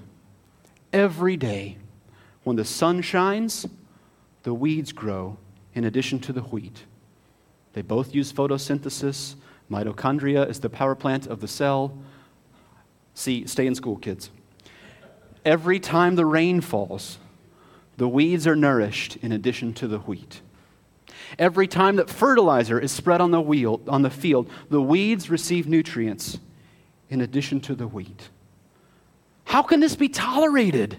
Every 0.92 1.36
day, 1.36 1.76
when 2.44 2.56
the 2.56 2.64
sun 2.64 3.02
shines, 3.02 3.66
the 4.42 4.54
weeds 4.54 4.92
grow 4.92 5.38
in 5.74 5.84
addition 5.84 6.18
to 6.20 6.32
the 6.32 6.40
wheat. 6.40 6.84
They 7.72 7.82
both 7.82 8.14
use 8.14 8.32
photosynthesis. 8.32 9.36
Mitochondria 9.70 10.48
is 10.48 10.60
the 10.60 10.70
power 10.70 10.94
plant 10.94 11.26
of 11.26 11.40
the 11.40 11.48
cell. 11.48 11.96
See, 13.14 13.46
stay 13.46 13.66
in 13.66 13.74
school, 13.74 13.96
kids. 13.96 14.30
Every 15.44 15.80
time 15.80 16.16
the 16.16 16.26
rain 16.26 16.60
falls, 16.60 17.18
the 17.96 18.08
weeds 18.08 18.46
are 18.46 18.56
nourished 18.56 19.16
in 19.16 19.32
addition 19.32 19.74
to 19.74 19.88
the 19.88 19.98
wheat. 19.98 20.40
Every 21.38 21.66
time 21.66 21.96
that 21.96 22.10
fertilizer 22.10 22.78
is 22.78 22.92
spread 22.92 23.20
on 23.20 23.30
the, 23.30 23.40
wheel, 23.40 23.80
on 23.88 24.02
the 24.02 24.10
field, 24.10 24.50
the 24.68 24.82
weeds 24.82 25.30
receive 25.30 25.66
nutrients 25.66 26.38
in 27.08 27.20
addition 27.20 27.60
to 27.60 27.74
the 27.74 27.86
wheat. 27.86 28.30
How 29.44 29.62
can 29.62 29.80
this 29.80 29.96
be 29.96 30.08
tolerated? 30.08 30.96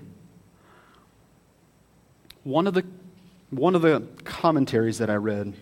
One 2.43 2.67
of 2.67 2.73
the, 2.73 2.85
one 3.49 3.75
of 3.75 3.81
the 3.81 4.03
commentaries 4.23 4.97
that 4.97 5.09
I 5.09 5.15
read 5.15 5.53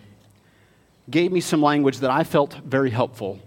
gave 1.08 1.32
me 1.32 1.40
some 1.40 1.62
language 1.62 1.98
that 1.98 2.10
I 2.10 2.24
felt 2.24 2.54
very 2.64 2.90
helpful, 2.90 3.40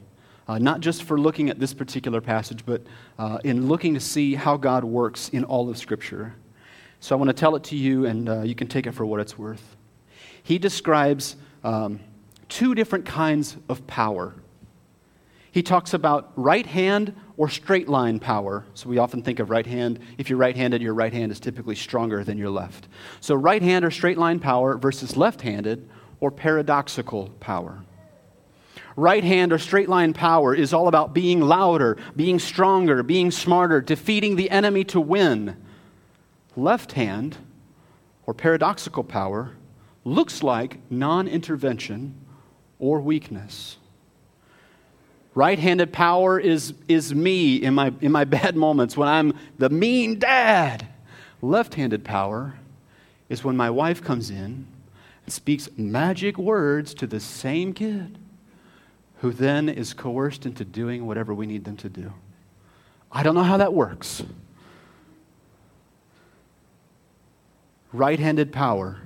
uh, 0.48 0.58
not 0.58 0.82
just 0.82 1.04
for 1.04 1.20
looking 1.20 1.50
at 1.50 1.60
this 1.60 1.74
particular 1.74 2.22
passage, 2.22 2.66
but 2.66 2.82
uh, 3.18 3.40
in 3.44 3.68
looking 3.68 3.94
to 3.94 4.00
see 4.00 4.36
how 4.36 4.58
God 4.58 4.84
works 4.84 5.30
in 5.30 5.44
all 5.44 5.70
of 5.70 5.78
Scripture. 5.78 6.36
So 7.00 7.16
I 7.16 7.18
want 7.18 7.30
to 7.30 7.34
tell 7.34 7.56
it 7.56 7.64
to 7.66 7.76
you, 7.76 8.06
and 8.06 8.30
uh, 8.30 8.42
you 8.42 8.56
can 8.56 8.68
take 8.68 8.88
it 8.88 8.94
for 8.94 9.06
what 9.06 9.20
it's 9.20 9.38
worth 9.38 9.76
he 10.44 10.60
describes 10.60 11.38
um, 11.64 12.02
two 12.50 12.76
different 12.76 13.06
kinds 13.06 13.58
of 13.70 13.88
power. 13.88 14.36
He 15.52 15.64
talks 15.64 15.94
about 15.94 16.34
right 16.36 16.66
hand 16.66 17.16
or 17.38 17.48
straight 17.48 17.88
line 17.88 18.20
power. 18.20 18.66
So 18.74 18.90
we 18.90 18.98
often 18.98 19.24
think 19.24 19.40
of 19.40 19.50
right 19.50 19.66
hand. 19.66 20.00
If 20.18 20.30
you're 20.30 20.38
right 20.38 20.56
handed, 20.56 20.82
your 20.82 20.94
right 20.94 21.14
hand 21.14 21.32
is 21.32 21.40
typically 21.40 21.76
stronger 21.76 22.24
than 22.24 22.38
your 22.38 22.50
left. 22.50 22.88
So 23.22 23.36
right 23.36 23.62
hand 23.62 23.86
or 23.86 23.92
straight 23.92 24.18
line 24.18 24.40
power 24.40 24.78
versus 24.78 25.16
left 25.16 25.42
handed 25.42 25.90
or 26.20 26.32
paradoxical 26.32 27.30
power. 27.40 27.84
Right 28.96 29.24
hand 29.24 29.52
or 29.52 29.58
straight 29.58 29.90
line 29.90 30.14
power 30.14 30.54
is 30.54 30.74
all 30.74 30.88
about 30.88 31.14
being 31.14 31.42
louder, 31.42 31.98
being 32.16 32.38
stronger, 32.38 33.02
being 33.02 33.32
smarter, 33.32 33.82
defeating 33.82 34.36
the 34.36 34.52
enemy 34.52 34.84
to 34.86 35.02
win. 35.02 35.58
Left 36.56 36.92
hand 36.92 37.38
or 38.28 38.36
paradoxical 38.36 39.04
power 39.04 39.56
looks 40.06 40.44
like 40.44 40.80
non 40.92 41.28
intervention 41.28 42.14
or 42.78 43.02
weakness. 43.02 43.78
Right 45.34 45.58
handed 45.58 45.92
power 45.92 46.40
is, 46.40 46.76
is 46.88 47.16
me 47.16 47.56
in 47.56 47.74
my, 47.74 47.92
in 48.02 48.12
my 48.12 48.24
bad 48.26 48.56
moments 48.56 48.96
when 48.96 49.10
I'm 49.10 49.34
the 49.58 49.70
mean 49.70 50.20
dad. 50.20 50.88
Left 51.42 51.74
handed 51.74 52.04
power 52.04 52.54
is 53.28 53.44
when 53.44 53.58
my 53.58 53.72
wife 53.72 54.04
comes 54.04 54.30
in 54.30 54.68
and 55.26 55.34
speaks 55.34 55.68
magic 55.76 56.38
words 56.38 56.94
to 56.94 57.08
the 57.08 57.20
same 57.20 57.74
kid 57.74 58.20
who 59.24 59.32
then 59.32 59.70
is 59.70 59.94
coerced 59.94 60.46
into 60.46 60.66
doing 60.66 61.08
whatever 61.08 61.34
we 61.34 61.46
need 61.46 61.64
them 61.64 61.78
to 61.78 61.88
do. 61.88 62.12
I 63.10 63.24
don't 63.24 63.36
know 63.36 63.44
how 63.44 63.56
that 63.56 63.74
works. 63.74 64.22
Right 67.94 68.20
handed 68.20 68.52
power 68.52 68.98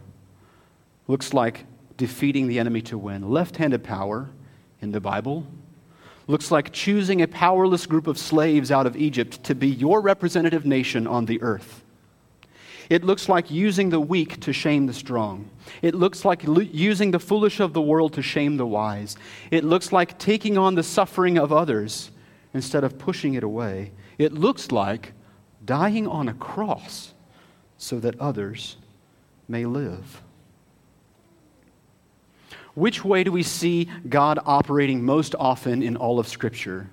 looks 1.07 1.35
like 1.35 1.65
defeating 1.97 2.47
the 2.47 2.57
enemy 2.57 2.81
to 2.81 2.97
win. 2.97 3.29
Left 3.29 3.57
handed 3.57 3.83
power 3.83 4.27
in 4.81 4.91
the 4.91 4.99
Bible 4.99 5.45
looks 6.25 6.49
like 6.49 6.73
choosing 6.73 7.21
a 7.21 7.27
powerless 7.27 7.85
group 7.85 8.07
of 8.07 8.17
slaves 8.17 8.71
out 8.71 8.87
of 8.87 8.97
Egypt 8.97 9.43
to 9.43 9.53
be 9.53 9.67
your 9.67 10.01
representative 10.01 10.65
nation 10.65 11.05
on 11.05 11.25
the 11.25 11.39
earth. 11.43 11.83
It 12.89 13.03
looks 13.03 13.27
like 13.27 13.51
using 13.51 13.89
the 13.89 13.99
weak 13.99 14.39
to 14.41 14.53
shame 14.53 14.85
the 14.85 14.93
strong. 14.93 15.49
It 15.81 15.93
looks 15.93 16.23
like 16.23 16.43
using 16.45 17.11
the 17.11 17.19
foolish 17.19 17.59
of 17.59 17.73
the 17.73 17.81
world 17.81 18.13
to 18.13 18.21
shame 18.21 18.57
the 18.57 18.65
wise. 18.65 19.17
It 19.51 19.63
looks 19.63 19.91
like 19.91 20.17
taking 20.17 20.57
on 20.57 20.75
the 20.75 20.83
suffering 20.83 21.37
of 21.37 21.51
others 21.51 22.11
instead 22.53 22.83
of 22.83 22.97
pushing 22.97 23.33
it 23.33 23.43
away. 23.43 23.91
It 24.17 24.33
looks 24.33 24.71
like 24.71 25.13
dying 25.65 26.07
on 26.07 26.29
a 26.29 26.33
cross 26.33 27.13
so 27.77 27.99
that 27.99 28.19
others 28.19 28.77
may 29.47 29.65
live. 29.65 30.21
Which 32.73 33.03
way 33.03 33.23
do 33.23 33.31
we 33.31 33.43
see 33.43 33.89
God 34.07 34.39
operating 34.45 35.03
most 35.03 35.35
often 35.39 35.81
in 35.81 35.97
all 35.97 36.19
of 36.19 36.27
Scripture? 36.27 36.89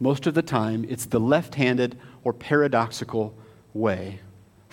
Most 0.00 0.26
of 0.26 0.34
the 0.34 0.42
time, 0.42 0.86
it's 0.88 1.04
the 1.04 1.20
left 1.20 1.54
handed 1.54 1.98
or 2.24 2.32
paradoxical 2.32 3.34
way. 3.74 4.20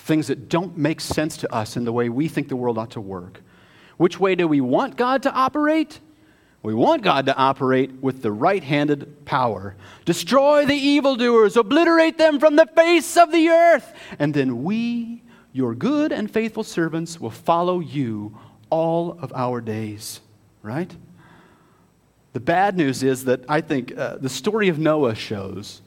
Things 0.07 0.27
that 0.27 0.49
don't 0.49 0.77
make 0.77 1.01
sense 1.01 1.37
to 1.37 1.53
us 1.53 1.77
in 1.77 1.85
the 1.85 1.93
way 1.93 2.09
we 2.09 2.27
think 2.27 2.47
the 2.47 2.55
world 2.55 2.77
ought 2.77 2.91
to 2.91 3.01
work. 3.01 3.41
Which 3.97 4.19
way 4.19 4.35
do 4.35 4.47
we 4.47 4.61
want 4.61 4.95
God 4.95 5.23
to 5.23 5.31
operate? 5.31 5.99
We 6.63 6.73
want 6.73 7.01
God 7.01 7.25
to 7.27 7.35
operate 7.35 8.01
with 8.01 8.21
the 8.21 8.31
right 8.31 8.63
handed 8.63 9.25
power. 9.25 9.75
Destroy 10.05 10.65
the 10.65 10.75
evildoers, 10.75 11.55
obliterate 11.55 12.17
them 12.17 12.39
from 12.39 12.55
the 12.55 12.67
face 12.75 13.17
of 13.17 13.31
the 13.31 13.49
earth. 13.49 13.93
And 14.17 14.33
then 14.33 14.63
we, 14.63 15.23
your 15.53 15.75
good 15.75 16.11
and 16.11 16.29
faithful 16.29 16.63
servants, 16.63 17.19
will 17.19 17.29
follow 17.29 17.79
you 17.79 18.37
all 18.69 19.17
of 19.21 19.31
our 19.33 19.61
days 19.61 20.21
right? 20.67 20.93
The 22.33 22.39
bad 22.39 22.77
news 22.77 23.01
is 23.01 23.23
that 23.25 23.45
I 23.49 23.61
think 23.61 23.97
uh, 23.97 24.17
the 24.17 24.29
story 24.29 24.67
of 24.67 24.77
Noah 24.77 25.15
shows 25.15 25.81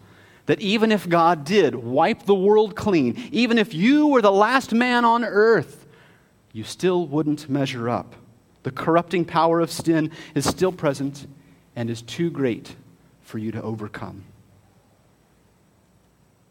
that 0.50 0.60
even 0.60 0.90
if 0.90 1.08
God 1.08 1.44
did 1.44 1.76
wipe 1.76 2.24
the 2.24 2.34
world 2.34 2.74
clean, 2.74 3.16
even 3.30 3.56
if 3.56 3.72
you 3.72 4.08
were 4.08 4.20
the 4.20 4.32
last 4.32 4.74
man 4.74 5.04
on 5.04 5.24
earth, 5.24 5.86
you 6.52 6.64
still 6.64 7.06
wouldn't 7.06 7.48
measure 7.48 7.88
up. 7.88 8.16
The 8.64 8.72
corrupting 8.72 9.26
power 9.26 9.60
of 9.60 9.70
sin 9.70 10.10
is 10.34 10.44
still 10.44 10.72
present 10.72 11.28
and 11.76 11.88
is 11.88 12.02
too 12.02 12.30
great 12.32 12.74
for 13.22 13.38
you 13.38 13.52
to 13.52 13.62
overcome. 13.62 14.24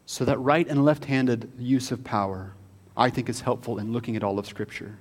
So, 0.06 0.24
that 0.24 0.38
right 0.38 0.66
and 0.66 0.82
left 0.82 1.04
handed 1.04 1.52
use 1.58 1.92
of 1.92 2.02
power, 2.02 2.54
I 2.96 3.10
think, 3.10 3.28
is 3.28 3.42
helpful 3.42 3.78
in 3.78 3.92
looking 3.92 4.16
at 4.16 4.24
all 4.24 4.38
of 4.38 4.46
Scripture. 4.46 4.96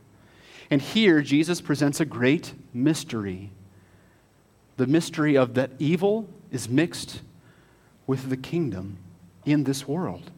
And 0.69 0.81
here, 0.81 1.21
Jesus 1.21 1.61
presents 1.61 2.01
a 2.01 2.05
great 2.05 2.53
mystery 2.73 3.49
the 4.75 4.87
mystery 4.87 5.37
of 5.37 5.53
that 5.53 5.71
evil 5.79 6.27
is 6.51 6.67
mixed 6.67 7.21
with 8.09 8.31
the 8.31 8.37
kingdom 8.37 8.97
in 9.45 9.65
this 9.65 9.87
world. 9.87 10.31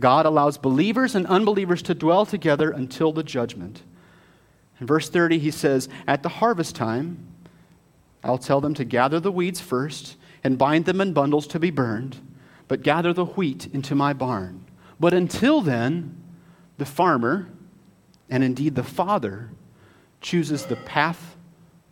God 0.00 0.24
allows 0.24 0.56
believers 0.56 1.14
and 1.14 1.26
unbelievers 1.26 1.82
to 1.82 1.94
dwell 1.94 2.24
together 2.24 2.70
until 2.70 3.12
the 3.12 3.22
judgment. 3.22 3.82
In 4.80 4.86
verse 4.86 5.10
30, 5.10 5.38
he 5.38 5.50
says, 5.50 5.90
At 6.06 6.22
the 6.22 6.30
harvest 6.30 6.74
time, 6.74 7.26
I'll 8.24 8.38
tell 8.38 8.62
them 8.62 8.72
to 8.72 8.86
gather 8.86 9.20
the 9.20 9.30
weeds 9.30 9.60
first 9.60 10.16
and 10.42 10.56
bind 10.56 10.86
them 10.86 11.02
in 11.02 11.12
bundles 11.12 11.46
to 11.48 11.58
be 11.58 11.70
burned, 11.70 12.16
but 12.68 12.82
gather 12.82 13.12
the 13.12 13.26
wheat 13.26 13.66
into 13.74 13.94
my 13.94 14.14
barn. 14.14 14.64
But 14.98 15.12
until 15.12 15.60
then, 15.60 16.16
the 16.78 16.86
farmer, 16.86 17.50
and 18.30 18.42
indeed 18.42 18.76
the 18.76 18.82
father, 18.82 19.50
chooses 20.22 20.64
the 20.64 20.76
path 20.76 21.36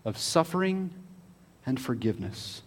of 0.06 0.16
suffering 0.16 0.90
and 1.66 1.78
forgiveness. 1.78 2.62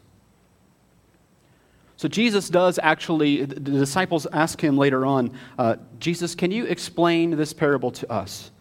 So 2.00 2.08
Jesus 2.08 2.50
does 2.50 2.80
actually, 2.82 3.44
the 3.44 3.60
disciples 3.60 4.26
ask 4.32 4.64
him 4.64 4.78
later 4.78 5.06
on, 5.06 5.38
uh, 5.58 5.76
Jesus, 6.00 6.34
can 6.34 6.50
you 6.50 6.64
explain 6.64 7.32
this 7.32 7.52
parable 7.52 7.92
to 7.92 8.10
us? 8.10 8.52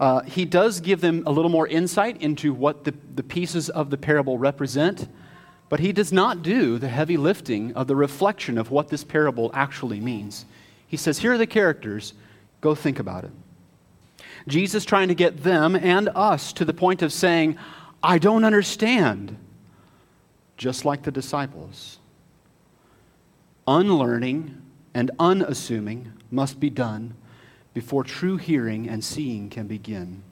Uh, 0.00 0.22
he 0.22 0.46
does 0.46 0.80
give 0.80 1.02
them 1.02 1.22
a 1.26 1.30
little 1.30 1.50
more 1.50 1.68
insight 1.68 2.22
into 2.22 2.54
what 2.54 2.84
the, 2.84 2.94
the 3.14 3.22
pieces 3.22 3.68
of 3.68 3.90
the 3.90 3.98
parable 3.98 4.38
represent, 4.38 5.08
but 5.68 5.78
he 5.78 5.92
does 5.92 6.10
not 6.10 6.42
do 6.42 6.78
the 6.78 6.88
heavy 6.88 7.18
lifting 7.18 7.74
of 7.74 7.86
the 7.86 7.94
reflection 7.94 8.56
of 8.56 8.70
what 8.70 8.88
this 8.88 9.04
parable 9.04 9.50
actually 9.52 10.00
means. 10.00 10.46
He 10.88 10.96
says, 10.96 11.18
Here 11.18 11.34
are 11.34 11.38
the 11.38 11.46
characters, 11.46 12.14
go 12.62 12.74
think 12.74 12.98
about 12.98 13.24
it. 13.24 13.30
Jesus 14.48 14.86
trying 14.86 15.08
to 15.08 15.14
get 15.14 15.42
them 15.42 15.76
and 15.76 16.08
us 16.14 16.50
to 16.54 16.64
the 16.64 16.72
point 16.72 17.02
of 17.02 17.12
saying, 17.12 17.58
I 18.02 18.16
don't 18.16 18.44
understand, 18.44 19.36
just 20.56 20.86
like 20.86 21.02
the 21.02 21.10
disciples 21.10 21.98
unlearning 23.66 24.62
and 24.94 25.10
unassuming 25.18 26.12
must 26.30 26.60
be 26.60 26.70
done 26.70 27.14
before 27.74 28.04
true 28.04 28.36
hearing 28.36 28.88
and 28.88 29.04
seeing 29.04 29.50
can 29.50 29.66
begin. 29.66 30.22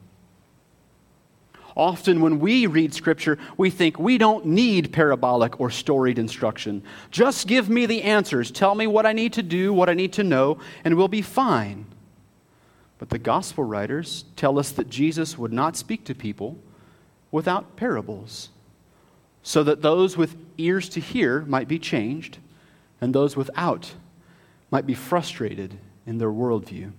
Often, 1.76 2.20
when 2.20 2.38
we 2.38 2.66
read 2.66 2.94
Scripture, 2.94 3.36
we 3.56 3.68
think 3.68 3.98
we 3.98 4.16
don't 4.16 4.46
need 4.46 4.92
parabolic 4.92 5.60
or 5.60 5.70
storied 5.70 6.20
instruction. 6.20 6.84
Just 7.10 7.48
give 7.48 7.68
me 7.68 7.84
the 7.84 8.02
answers. 8.02 8.52
Tell 8.52 8.76
me 8.76 8.86
what 8.86 9.06
I 9.06 9.12
need 9.12 9.32
to 9.32 9.42
do, 9.42 9.72
what 9.72 9.90
I 9.90 9.94
need 9.94 10.12
to 10.14 10.22
know, 10.22 10.58
and 10.84 10.96
we'll 10.96 11.08
be 11.08 11.20
fine. 11.20 11.86
But 12.98 13.10
the 13.10 13.18
gospel 13.18 13.64
writers 13.64 14.24
tell 14.36 14.58
us 14.58 14.70
that 14.70 14.88
Jesus 14.88 15.36
would 15.36 15.52
not 15.52 15.76
speak 15.76 16.04
to 16.04 16.14
people 16.14 16.56
without 17.32 17.74
parables, 17.74 18.50
so 19.42 19.64
that 19.64 19.82
those 19.82 20.16
with 20.16 20.36
ears 20.56 20.88
to 20.90 21.00
hear 21.00 21.40
might 21.40 21.66
be 21.66 21.80
changed 21.80 22.38
and 23.00 23.14
those 23.14 23.36
without 23.36 23.94
might 24.70 24.86
be 24.86 24.94
frustrated 24.94 25.78
in 26.06 26.18
their 26.18 26.30
worldview. 26.30 26.92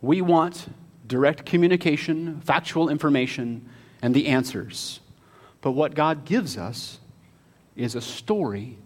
We 0.00 0.20
want 0.20 0.66
direct 1.06 1.46
communication, 1.46 2.40
factual 2.40 2.88
information, 2.88 3.68
and 4.00 4.14
the 4.14 4.26
answers. 4.26 5.00
But 5.60 5.72
what 5.72 5.94
God 5.94 6.24
gives 6.24 6.58
us 6.58 6.98
is 7.76 7.94
a 7.94 8.00
story 8.00 8.78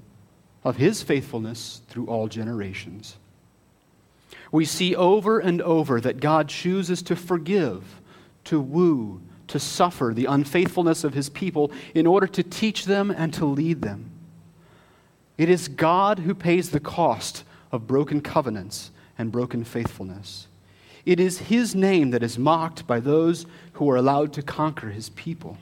of 0.63 0.77
His 0.77 1.03
faithfulness 1.03 1.81
through 1.89 2.07
all 2.07 2.29
generations. 2.29 3.17
We 4.53 4.65
see 4.65 4.95
over 4.95 5.39
and 5.39 5.63
over 5.63 6.01
that 6.01 6.21
God 6.21 6.49
chooses 6.49 7.03
to 7.03 7.17
forgive, 7.17 7.83
to 8.45 8.61
woo, 8.61 9.21
to 9.49 9.59
suffer 9.59 10.13
the 10.15 10.27
unfaithfulness 10.27 11.05
of 11.05 11.15
His 11.15 11.29
people 11.29 11.71
in 11.95 12.07
order 12.07 12.27
to 12.27 12.43
teach 12.43 12.85
them 12.85 13.11
and 13.11 13.33
to 13.35 13.45
lead 13.45 13.83
them. 13.83 14.11
It 15.39 15.49
is 15.49 15.69
God 15.69 16.21
who 16.21 16.35
pays 16.35 16.71
the 16.71 16.81
cost 16.81 17.45
of 17.71 17.87
broken 17.87 18.21
covenants 18.21 18.91
and 19.19 19.33
broken 19.33 19.65
faithfulness. 19.65 20.47
It 21.05 21.21
is 21.21 21.39
His 21.39 21.75
name 21.75 22.11
that 22.11 22.23
is 22.23 22.39
mocked 22.39 22.87
by 22.87 23.01
those 23.01 23.47
who 23.75 23.89
are 23.91 23.97
allowed 23.97 24.33
to 24.35 24.43
conquer 24.43 24.89
His 24.89 25.11
people. 25.11 25.59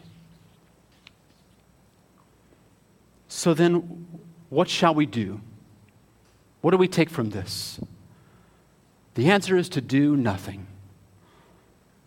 So 3.28 3.52
then, 3.52 4.06
what 4.48 4.68
shall 4.68 4.94
we 4.94 5.06
do? 5.06 5.40
What 6.60 6.70
do 6.70 6.76
we 6.76 6.88
take 6.88 7.10
from 7.10 7.30
this? 7.30 7.80
The 9.14 9.30
answer 9.30 9.56
is 9.56 9.68
to 9.70 9.80
do 9.80 10.16
nothing. 10.16 10.66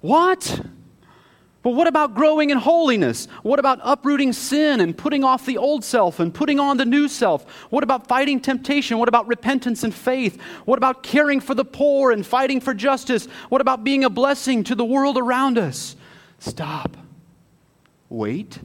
What? 0.02 0.62
But 1.68 1.74
what 1.74 1.88
about 1.88 2.16
growing 2.16 2.50
in 2.50 2.58
holiness? 2.58 3.28
What 3.44 3.60
about 3.60 3.82
uprooting 3.84 4.32
sin 4.32 4.80
and 4.80 4.98
putting 4.98 5.26
off 5.26 5.46
the 5.46 5.58
old 5.58 5.84
self 5.84 6.22
and 6.22 6.34
putting 6.34 6.62
on 6.62 6.78
the 6.78 6.86
new 6.86 7.10
self? 7.10 7.46
What 7.70 7.84
about 7.84 8.08
fighting 8.08 8.40
temptation? 8.40 9.00
What 9.00 9.10
about 9.10 9.28
repentance 9.28 9.84
and 9.84 9.94
faith? 9.94 10.42
What 10.64 10.78
about 10.78 11.04
caring 11.04 11.42
for 11.42 11.54
the 11.54 11.66
poor 11.66 12.14
and 12.14 12.26
fighting 12.26 12.62
for 12.62 12.74
justice? 12.74 13.26
What 13.50 13.60
about 13.60 13.84
being 13.84 14.06
a 14.06 14.10
blessing 14.10 14.64
to 14.64 14.76
the 14.76 14.86
world 14.86 15.18
around 15.18 15.58
us? 15.58 15.98
Stop. 16.40 16.96
Wait. 18.08 18.60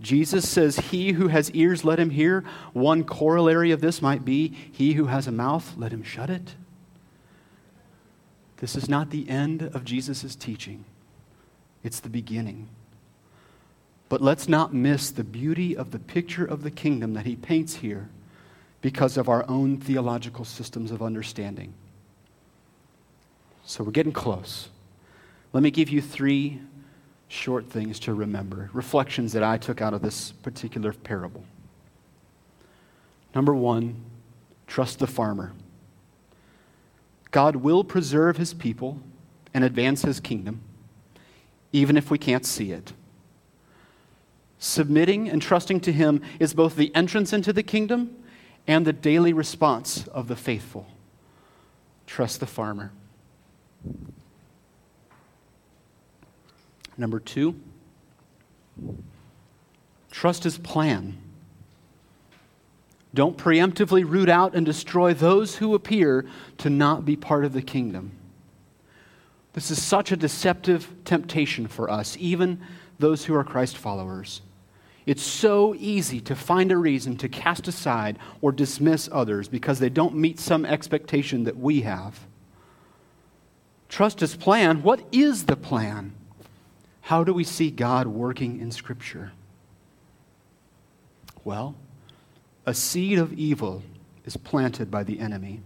Jesus 0.00 0.48
says, 0.48 0.76
He 0.76 1.14
who 1.14 1.26
has 1.26 1.50
ears, 1.50 1.84
let 1.84 1.98
him 1.98 2.10
hear. 2.10 2.44
One 2.74 3.02
corollary 3.02 3.72
of 3.72 3.80
this 3.80 4.00
might 4.00 4.24
be, 4.24 4.56
He 4.70 4.92
who 4.92 5.06
has 5.06 5.26
a 5.26 5.32
mouth, 5.32 5.74
let 5.76 5.92
him 5.92 6.04
shut 6.04 6.30
it. 6.30 6.54
This 8.58 8.76
is 8.76 8.88
not 8.88 9.10
the 9.10 9.28
end 9.28 9.62
of 9.62 9.82
Jesus' 9.82 10.36
teaching 10.36 10.84
it's 11.86 12.00
the 12.00 12.08
beginning. 12.08 12.68
But 14.08 14.20
let's 14.20 14.48
not 14.48 14.74
miss 14.74 15.10
the 15.10 15.24
beauty 15.24 15.76
of 15.76 15.92
the 15.92 16.00
picture 16.00 16.44
of 16.44 16.64
the 16.64 16.70
kingdom 16.70 17.14
that 17.14 17.26
he 17.26 17.36
paints 17.36 17.76
here 17.76 18.08
because 18.82 19.16
of 19.16 19.28
our 19.28 19.48
own 19.48 19.78
theological 19.78 20.44
systems 20.44 20.90
of 20.90 21.00
understanding. 21.00 21.74
So 23.64 23.84
we're 23.84 23.92
getting 23.92 24.12
close. 24.12 24.68
Let 25.52 25.62
me 25.62 25.70
give 25.70 25.88
you 25.88 26.02
three 26.02 26.60
short 27.28 27.70
things 27.70 28.00
to 28.00 28.14
remember, 28.14 28.68
reflections 28.72 29.32
that 29.32 29.44
I 29.44 29.56
took 29.56 29.80
out 29.80 29.94
of 29.94 30.02
this 30.02 30.32
particular 30.32 30.92
parable. 30.92 31.44
Number 33.32 33.54
one, 33.54 34.04
trust 34.66 34.98
the 34.98 35.06
farmer. 35.06 35.52
God 37.30 37.56
will 37.56 37.84
preserve 37.84 38.36
his 38.38 38.54
people 38.54 39.00
and 39.54 39.62
advance 39.62 40.02
his 40.02 40.18
kingdom 40.18 40.60
even 41.76 41.98
if 41.98 42.10
we 42.10 42.16
can't 42.16 42.46
see 42.46 42.72
it. 42.72 42.94
Submitting 44.58 45.28
and 45.28 45.42
trusting 45.42 45.80
to 45.80 45.92
Him 45.92 46.22
is 46.40 46.54
both 46.54 46.74
the 46.74 46.94
entrance 46.94 47.34
into 47.34 47.52
the 47.52 47.62
kingdom 47.62 48.16
and 48.66 48.86
the 48.86 48.94
daily 48.94 49.34
response 49.34 50.06
of 50.08 50.26
the 50.26 50.36
faithful. 50.36 50.86
Trust 52.06 52.40
the 52.40 52.46
farmer. 52.46 52.92
Number 56.96 57.20
two, 57.20 57.60
trust 60.10 60.44
His 60.44 60.56
plan. 60.56 61.18
Don't 63.12 63.36
preemptively 63.36 64.02
root 64.08 64.30
out 64.30 64.54
and 64.54 64.64
destroy 64.64 65.12
those 65.12 65.56
who 65.56 65.74
appear 65.74 66.24
to 66.56 66.70
not 66.70 67.04
be 67.04 67.16
part 67.16 67.44
of 67.44 67.52
the 67.52 67.60
kingdom. 67.60 68.15
This 69.56 69.70
is 69.70 69.82
such 69.82 70.12
a 70.12 70.18
deceptive 70.18 70.86
temptation 71.06 71.66
for 71.66 71.90
us, 71.90 72.14
even 72.20 72.60
those 72.98 73.24
who 73.24 73.34
are 73.34 73.42
Christ 73.42 73.78
followers. 73.78 74.42
It's 75.06 75.22
so 75.22 75.74
easy 75.78 76.20
to 76.20 76.36
find 76.36 76.70
a 76.70 76.76
reason 76.76 77.16
to 77.16 77.28
cast 77.30 77.66
aside 77.66 78.18
or 78.42 78.52
dismiss 78.52 79.08
others 79.10 79.48
because 79.48 79.78
they 79.78 79.88
don't 79.88 80.14
meet 80.14 80.38
some 80.38 80.66
expectation 80.66 81.44
that 81.44 81.56
we 81.56 81.80
have. 81.80 82.20
Trust 83.88 84.20
His 84.20 84.36
plan. 84.36 84.82
What 84.82 85.02
is 85.10 85.46
the 85.46 85.56
plan? 85.56 86.12
How 87.00 87.24
do 87.24 87.32
we 87.32 87.44
see 87.44 87.70
God 87.70 88.06
working 88.08 88.60
in 88.60 88.70
Scripture? 88.70 89.32
Well, 91.44 91.76
a 92.66 92.74
seed 92.74 93.18
of 93.18 93.32
evil 93.32 93.82
is 94.26 94.36
planted 94.36 94.90
by 94.90 95.02
the 95.02 95.18
enemy 95.18 95.62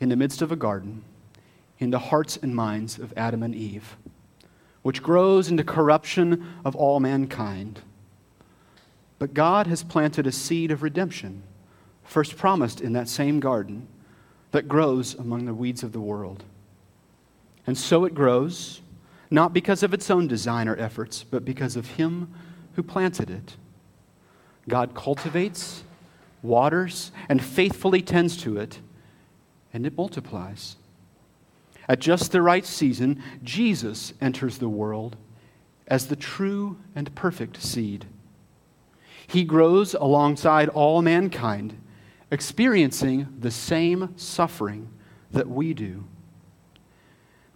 in 0.00 0.08
the 0.08 0.16
midst 0.16 0.40
of 0.40 0.50
a 0.50 0.56
garden 0.56 1.04
in 1.78 1.90
the 1.90 1.98
hearts 1.98 2.36
and 2.36 2.54
minds 2.54 2.98
of 2.98 3.12
Adam 3.16 3.42
and 3.42 3.54
Eve, 3.54 3.96
which 4.82 5.02
grows 5.02 5.50
into 5.50 5.64
corruption 5.64 6.46
of 6.64 6.74
all 6.74 7.00
mankind. 7.00 7.80
But 9.18 9.34
God 9.34 9.66
has 9.66 9.82
planted 9.82 10.26
a 10.26 10.32
seed 10.32 10.70
of 10.70 10.82
redemption, 10.82 11.42
first 12.04 12.36
promised 12.36 12.80
in 12.80 12.92
that 12.94 13.08
same 13.08 13.40
garden, 13.40 13.88
that 14.50 14.68
grows 14.68 15.14
among 15.14 15.44
the 15.44 15.54
weeds 15.54 15.82
of 15.82 15.92
the 15.92 16.00
world. 16.00 16.44
And 17.66 17.76
so 17.76 18.04
it 18.04 18.14
grows, 18.14 18.80
not 19.30 19.52
because 19.52 19.82
of 19.82 19.92
its 19.92 20.10
own 20.10 20.26
design 20.26 20.68
or 20.68 20.76
efforts, 20.76 21.22
but 21.22 21.44
because 21.44 21.76
of 21.76 21.86
Him 21.86 22.32
who 22.74 22.82
planted 22.82 23.28
it. 23.28 23.56
God 24.68 24.94
cultivates, 24.94 25.82
waters, 26.42 27.12
and 27.28 27.42
faithfully 27.42 28.00
tends 28.00 28.36
to 28.38 28.56
it, 28.56 28.80
and 29.72 29.84
it 29.84 29.96
multiplies. 29.96 30.76
At 31.88 32.00
just 32.00 32.32
the 32.32 32.42
right 32.42 32.66
season, 32.66 33.22
Jesus 33.42 34.12
enters 34.20 34.58
the 34.58 34.68
world 34.68 35.16
as 35.86 36.08
the 36.08 36.16
true 36.16 36.78
and 36.94 37.14
perfect 37.14 37.62
seed. 37.62 38.04
He 39.26 39.44
grows 39.44 39.94
alongside 39.94 40.68
all 40.68 41.00
mankind, 41.00 41.80
experiencing 42.30 43.28
the 43.38 43.50
same 43.50 44.12
suffering 44.16 44.90
that 45.30 45.48
we 45.48 45.72
do. 45.72 46.04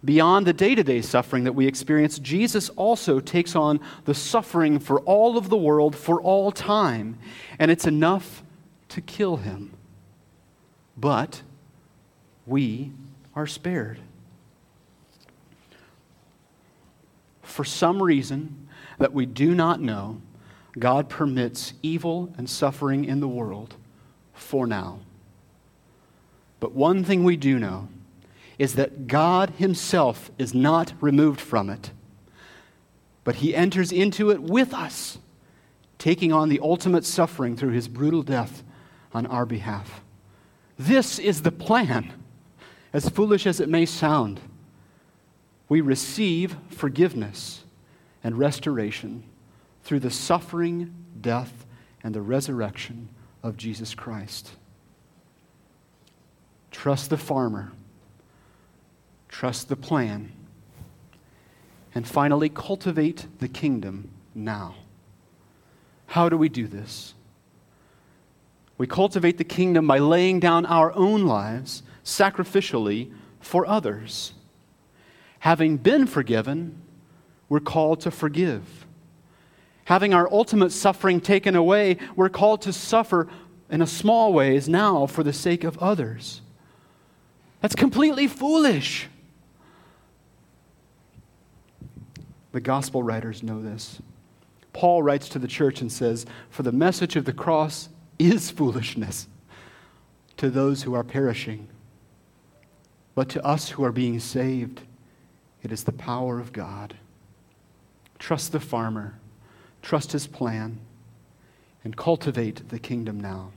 Beyond 0.03 0.45
the 0.45 0.53
day 0.53 0.75
to 0.75 0.83
day 0.83 1.01
suffering 1.01 1.45
that 1.45 1.53
we 1.53 1.65
experience, 1.65 2.19
Jesus 2.19 2.69
also 2.69 3.19
takes 3.19 3.55
on 3.55 3.79
the 4.05 4.13
suffering 4.13 4.79
for 4.79 4.99
all 5.01 5.37
of 5.37 5.49
the 5.49 5.57
world 5.57 5.95
for 5.95 6.21
all 6.21 6.51
time, 6.51 7.17
and 7.57 7.71
it's 7.71 7.87
enough 7.87 8.43
to 8.89 8.99
kill 8.99 9.37
him. 9.37 9.73
But 10.97 11.41
we 12.45 12.91
are 13.35 13.47
spared. 13.47 13.99
For 17.53 17.63
some 17.63 18.01
reason 18.01 18.67
that 18.97 19.13
we 19.13 19.27
do 19.27 19.53
not 19.53 19.79
know, 19.79 20.19
God 20.79 21.07
permits 21.07 21.75
evil 21.83 22.33
and 22.35 22.49
suffering 22.49 23.05
in 23.05 23.19
the 23.19 23.27
world 23.27 23.75
for 24.33 24.65
now. 24.65 25.01
But 26.59 26.71
one 26.71 27.03
thing 27.03 27.23
we 27.23 27.37
do 27.37 27.59
know 27.59 27.89
is 28.57 28.73
that 28.73 29.05
God 29.05 29.51
Himself 29.51 30.31
is 30.39 30.55
not 30.55 30.93
removed 30.99 31.39
from 31.39 31.69
it, 31.69 31.91
but 33.23 33.35
He 33.35 33.53
enters 33.53 33.91
into 33.91 34.31
it 34.31 34.41
with 34.41 34.73
us, 34.73 35.19
taking 35.99 36.33
on 36.33 36.49
the 36.49 36.59
ultimate 36.59 37.05
suffering 37.05 37.55
through 37.55 37.73
His 37.73 37.87
brutal 37.87 38.23
death 38.23 38.63
on 39.13 39.27
our 39.27 39.45
behalf. 39.45 40.01
This 40.79 41.19
is 41.19 41.43
the 41.43 41.51
plan, 41.51 42.13
as 42.93 43.09
foolish 43.09 43.45
as 43.45 43.59
it 43.59 43.69
may 43.69 43.85
sound. 43.85 44.41
We 45.69 45.81
receive 45.81 46.55
forgiveness 46.69 47.63
and 48.23 48.37
restoration 48.37 49.23
through 49.83 49.99
the 49.99 50.11
suffering, 50.11 50.93
death, 51.19 51.65
and 52.03 52.13
the 52.13 52.21
resurrection 52.21 53.09
of 53.41 53.57
Jesus 53.57 53.93
Christ. 53.95 54.51
Trust 56.71 57.09
the 57.09 57.17
farmer, 57.17 57.71
trust 59.29 59.69
the 59.69 59.75
plan, 59.75 60.31
and 61.95 62.07
finally, 62.07 62.49
cultivate 62.49 63.27
the 63.39 63.47
kingdom 63.47 64.09
now. 64.33 64.75
How 66.07 66.29
do 66.29 66.37
we 66.37 66.49
do 66.49 66.67
this? 66.67 67.13
We 68.77 68.87
cultivate 68.87 69.37
the 69.37 69.43
kingdom 69.43 69.85
by 69.85 69.99
laying 69.99 70.39
down 70.39 70.65
our 70.65 70.91
own 70.93 71.25
lives 71.25 71.83
sacrificially 72.03 73.13
for 73.39 73.67
others. 73.67 74.33
Having 75.43 75.75
been 75.79 76.07
forgiven, 76.07 76.81
we're 77.49 77.59
called 77.59 77.99
to 77.99 78.11
forgive. 78.11 78.85
Having 79.83 80.13
our 80.13 80.31
ultimate 80.31 80.71
suffering 80.71 81.19
taken 81.19 81.53
away, 81.53 81.97
we're 82.15 82.29
called 82.29 82.61
to 82.61 82.71
suffer 82.71 83.27
in 83.69 83.81
a 83.81 83.85
small 83.85 84.31
ways 84.31 84.69
now 84.69 85.05
for 85.05 85.21
the 85.21 85.33
sake 85.33 85.65
of 85.65 85.77
others. 85.79 86.39
That's 87.59 87.75
completely 87.75 88.25
foolish. 88.25 89.09
The 92.53 92.61
gospel 92.61 93.03
writers 93.03 93.43
know 93.43 93.61
this. 93.61 94.01
Paul 94.71 95.03
writes 95.03 95.27
to 95.27 95.39
the 95.39 95.47
church 95.49 95.81
and 95.81 95.91
says, 95.91 96.25
For 96.51 96.63
the 96.63 96.71
message 96.71 97.17
of 97.17 97.25
the 97.25 97.33
cross 97.33 97.89
is 98.17 98.49
foolishness 98.49 99.27
to 100.37 100.49
those 100.49 100.83
who 100.83 100.93
are 100.93 101.03
perishing. 101.03 101.67
But 103.13 103.27
to 103.27 103.45
us 103.45 103.71
who 103.71 103.83
are 103.83 103.91
being 103.91 104.21
saved, 104.21 104.83
it 105.63 105.71
is 105.71 105.83
the 105.83 105.91
power 105.91 106.39
of 106.39 106.53
God. 106.53 106.95
Trust 108.19 108.51
the 108.51 108.59
farmer 108.59 109.15
trust 109.83 110.13
his 110.13 110.25
plan, 110.25 110.79
and 111.83 111.95
cultivate 111.95 112.69
the 112.69 112.79
kingdom 112.79 113.19
now. 113.19 113.51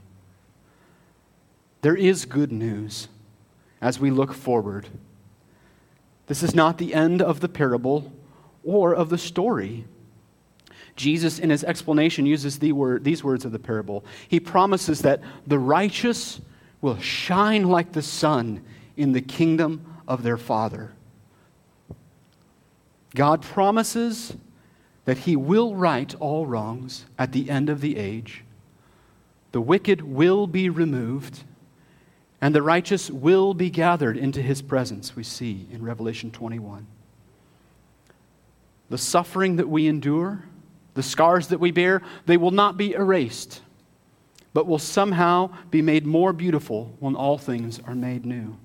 There 1.81 1.97
is 1.97 2.25
good 2.27 2.53
news 2.53 3.09
as 3.81 4.01
we 4.01 4.11
look 4.11 4.35
forward. 4.35 4.88
This 6.27 6.42
is 6.42 6.55
not 6.55 6.77
the 6.77 6.92
end 6.92 7.23
of 7.23 7.38
the 7.38 7.49
parable 7.49 8.12
or 8.64 8.92
of 8.92 9.09
the 9.09 9.19
story. 9.19 9.85
Jesus, 10.97 11.38
in 11.38 11.51
his 11.51 11.62
explanation, 11.62 12.27
uses 12.27 12.59
the 12.59 12.73
word, 12.73 13.05
these 13.05 13.23
words 13.23 13.45
of 13.45 13.53
the 13.53 13.59
parable. 13.59 14.05
He 14.27 14.40
promises 14.40 15.03
that 15.03 15.21
the 15.47 15.59
righteous 15.59 16.40
will 16.81 16.99
shine 16.99 17.69
like 17.69 17.92
the 17.92 18.03
sun 18.03 18.64
in 18.97 19.12
the 19.12 19.21
kingdom 19.21 20.01
of 20.09 20.25
their 20.25 20.37
Father. 20.37 20.96
God 23.16 23.42
promises 23.42 24.37
that 25.07 25.18
he 25.18 25.35
will 25.35 25.74
right 25.74 26.14
all 26.20 26.46
wrongs 26.46 27.07
at 27.18 27.33
the 27.33 27.50
end 27.50 27.70
of 27.70 27.81
the 27.81 27.96
age. 27.96 28.44
The 29.52 29.61
wicked 29.61 30.02
will 30.02 30.46
be 30.46 30.68
removed, 30.68 31.42
and 32.40 32.55
the 32.55 32.62
righteous 32.62 33.11
will 33.11 33.55
be 33.55 33.70
gathered 33.70 34.18
into 34.18 34.42
his 34.42 34.61
presence, 34.61 35.16
we 35.16 35.22
see 35.22 35.66
in 35.72 35.83
Revelation 35.83 36.31
21. 36.31 36.87
The 38.90 38.98
suffering 38.98 39.57
that 39.57 39.68
we 39.68 39.87
endure, 39.87 40.44
the 40.94 41.02
scars 41.02 41.48
that 41.48 41.59
we 41.59 41.70
bear, 41.70 42.02
they 42.26 42.37
will 42.37 42.50
not 42.50 42.76
be 42.76 42.92
erased, 42.92 43.62
but 44.52 44.66
will 44.66 44.79
somehow 44.79 45.50
be 45.70 45.81
made 45.81 46.05
more 46.05 46.33
beautiful 46.33 46.94
when 47.00 47.16
all 47.16 47.38
things 47.38 47.81
are 47.87 47.94
made 47.94 48.26
new. 48.26 48.57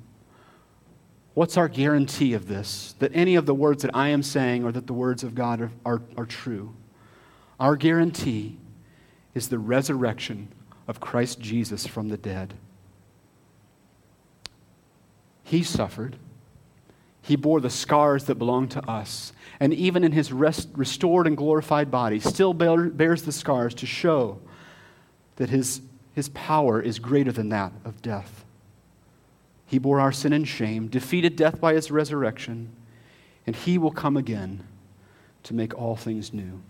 What's 1.33 1.57
our 1.57 1.69
guarantee 1.69 2.33
of 2.33 2.47
this? 2.47 2.95
That 2.99 3.11
any 3.13 3.35
of 3.35 3.45
the 3.45 3.55
words 3.55 3.83
that 3.83 3.95
I 3.95 4.09
am 4.09 4.23
saying 4.23 4.65
or 4.65 4.71
that 4.71 4.87
the 4.87 4.93
words 4.93 5.23
of 5.23 5.33
God 5.33 5.61
are, 5.61 5.71
are, 5.85 6.01
are 6.17 6.25
true? 6.25 6.73
Our 7.59 7.75
guarantee 7.75 8.57
is 9.33 9.47
the 9.47 9.59
resurrection 9.59 10.49
of 10.87 10.99
Christ 10.99 11.39
Jesus 11.39 11.87
from 11.87 12.09
the 12.09 12.17
dead. 12.17 12.53
He 15.43 15.63
suffered. 15.63 16.17
He 17.21 17.35
bore 17.35 17.61
the 17.61 17.69
scars 17.69 18.25
that 18.25 18.35
belong 18.35 18.67
to 18.69 18.89
us. 18.89 19.31
And 19.59 19.73
even 19.73 20.03
in 20.03 20.11
his 20.11 20.33
rest, 20.33 20.69
restored 20.75 21.27
and 21.27 21.37
glorified 21.37 21.91
body, 21.91 22.19
still 22.19 22.53
bear, 22.53 22.89
bears 22.89 23.23
the 23.23 23.31
scars 23.31 23.73
to 23.75 23.85
show 23.85 24.39
that 25.35 25.49
his, 25.49 25.81
his 26.13 26.29
power 26.29 26.81
is 26.81 26.99
greater 26.99 27.31
than 27.31 27.49
that 27.49 27.71
of 27.85 28.01
death. 28.01 28.43
He 29.71 29.79
bore 29.79 30.01
our 30.01 30.11
sin 30.11 30.33
and 30.33 30.45
shame, 30.45 30.89
defeated 30.89 31.37
death 31.37 31.61
by 31.61 31.75
his 31.75 31.89
resurrection, 31.91 32.73
and 33.47 33.55
he 33.55 33.77
will 33.77 33.91
come 33.91 34.17
again 34.17 34.67
to 35.43 35.53
make 35.53 35.73
all 35.73 35.95
things 35.95 36.33
new. 36.33 36.61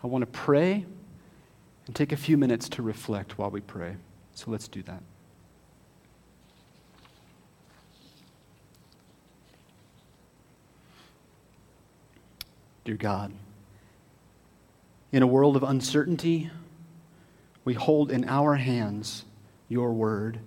I 0.00 0.06
want 0.06 0.22
to 0.22 0.26
pray 0.26 0.86
and 1.88 1.96
take 1.96 2.12
a 2.12 2.16
few 2.16 2.36
minutes 2.36 2.68
to 2.68 2.82
reflect 2.82 3.36
while 3.36 3.50
we 3.50 3.60
pray. 3.60 3.96
So 4.36 4.52
let's 4.52 4.68
do 4.68 4.80
that. 4.84 5.02
Dear 12.84 12.94
God, 12.94 13.32
in 15.10 15.24
a 15.24 15.26
world 15.26 15.56
of 15.56 15.64
uncertainty, 15.64 16.52
we 17.64 17.74
hold 17.74 18.12
in 18.12 18.24
our 18.28 18.54
hands 18.54 19.24
your 19.68 19.92
word 19.92 20.38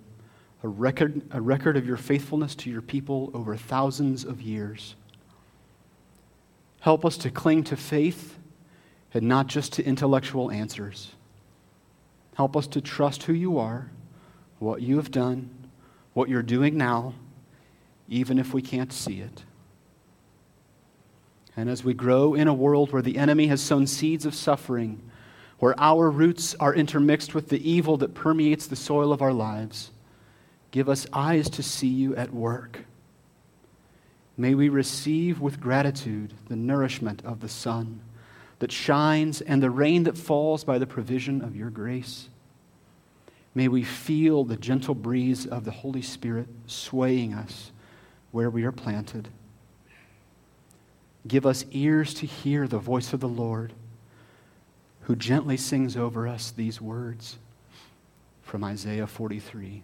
a 0.63 0.67
record, 0.67 1.21
a 1.31 1.41
record 1.41 1.77
of 1.77 1.87
your 1.87 1.97
faithfulness 1.97 2.55
to 2.55 2.69
your 2.69 2.81
people 2.81 3.31
over 3.33 3.55
thousands 3.55 4.23
of 4.23 4.41
years. 4.41 4.95
Help 6.81 7.05
us 7.05 7.17
to 7.17 7.29
cling 7.29 7.63
to 7.65 7.75
faith 7.75 8.37
and 9.13 9.27
not 9.27 9.47
just 9.47 9.73
to 9.73 9.83
intellectual 9.83 10.51
answers. 10.51 11.11
Help 12.35 12.55
us 12.55 12.67
to 12.67 12.81
trust 12.81 13.23
who 13.23 13.33
you 13.33 13.57
are, 13.57 13.89
what 14.59 14.81
you 14.81 14.97
have 14.97 15.11
done, 15.11 15.49
what 16.13 16.29
you're 16.29 16.41
doing 16.41 16.77
now, 16.77 17.13
even 18.07 18.39
if 18.39 18.53
we 18.53 18.61
can't 18.61 18.93
see 18.93 19.19
it. 19.19 19.43
And 21.57 21.69
as 21.69 21.83
we 21.83 21.93
grow 21.93 22.33
in 22.33 22.47
a 22.47 22.53
world 22.53 22.93
where 22.93 23.01
the 23.01 23.17
enemy 23.17 23.47
has 23.47 23.61
sown 23.61 23.85
seeds 23.85 24.25
of 24.25 24.33
suffering, 24.33 25.01
where 25.59 25.79
our 25.79 26.09
roots 26.09 26.55
are 26.59 26.73
intermixed 26.73 27.35
with 27.35 27.49
the 27.49 27.69
evil 27.69 27.97
that 27.97 28.15
permeates 28.15 28.67
the 28.67 28.75
soil 28.75 29.11
of 29.11 29.21
our 29.21 29.33
lives, 29.33 29.90
Give 30.71 30.87
us 30.87 31.05
eyes 31.11 31.49
to 31.51 31.63
see 31.63 31.87
you 31.87 32.15
at 32.15 32.33
work. 32.33 32.79
May 34.37 34.55
we 34.55 34.69
receive 34.69 35.39
with 35.39 35.59
gratitude 35.59 36.33
the 36.47 36.55
nourishment 36.55 37.21
of 37.25 37.41
the 37.41 37.49
sun 37.49 37.99
that 38.59 38.71
shines 38.71 39.41
and 39.41 39.61
the 39.61 39.69
rain 39.69 40.03
that 40.03 40.17
falls 40.17 40.63
by 40.63 40.79
the 40.79 40.87
provision 40.87 41.41
of 41.41 41.55
your 41.55 41.69
grace. 41.69 42.29
May 43.53 43.67
we 43.67 43.83
feel 43.83 44.43
the 44.43 44.55
gentle 44.55 44.95
breeze 44.95 45.45
of 45.45 45.65
the 45.65 45.71
Holy 45.71 46.01
Spirit 46.01 46.47
swaying 46.67 47.33
us 47.33 47.71
where 48.31 48.49
we 48.49 48.63
are 48.63 48.71
planted. 48.71 49.27
Give 51.27 51.45
us 51.45 51.65
ears 51.71 52.13
to 52.15 52.25
hear 52.25 52.67
the 52.67 52.79
voice 52.79 53.13
of 53.13 53.19
the 53.19 53.27
Lord, 53.27 53.73
who 55.01 55.15
gently 55.15 55.57
sings 55.57 55.97
over 55.97 56.27
us 56.27 56.51
these 56.51 56.79
words 56.79 57.37
from 58.41 58.63
Isaiah 58.63 59.07
43. 59.07 59.83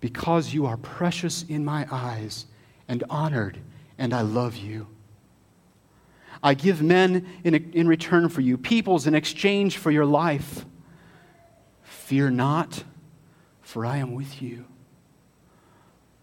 Because 0.00 0.54
you 0.54 0.66
are 0.66 0.76
precious 0.76 1.44
in 1.48 1.64
my 1.64 1.86
eyes 1.90 2.46
and 2.86 3.04
honored, 3.10 3.58
and 3.98 4.14
I 4.14 4.22
love 4.22 4.56
you. 4.56 4.86
I 6.42 6.54
give 6.54 6.82
men 6.82 7.26
in, 7.44 7.54
in 7.72 7.88
return 7.88 8.28
for 8.28 8.40
you, 8.40 8.56
peoples 8.56 9.06
in 9.06 9.14
exchange 9.14 9.76
for 9.76 9.90
your 9.90 10.06
life. 10.06 10.64
Fear 11.82 12.30
not, 12.30 12.84
for 13.60 13.84
I 13.84 13.96
am 13.98 14.14
with 14.14 14.40
you. 14.40 14.64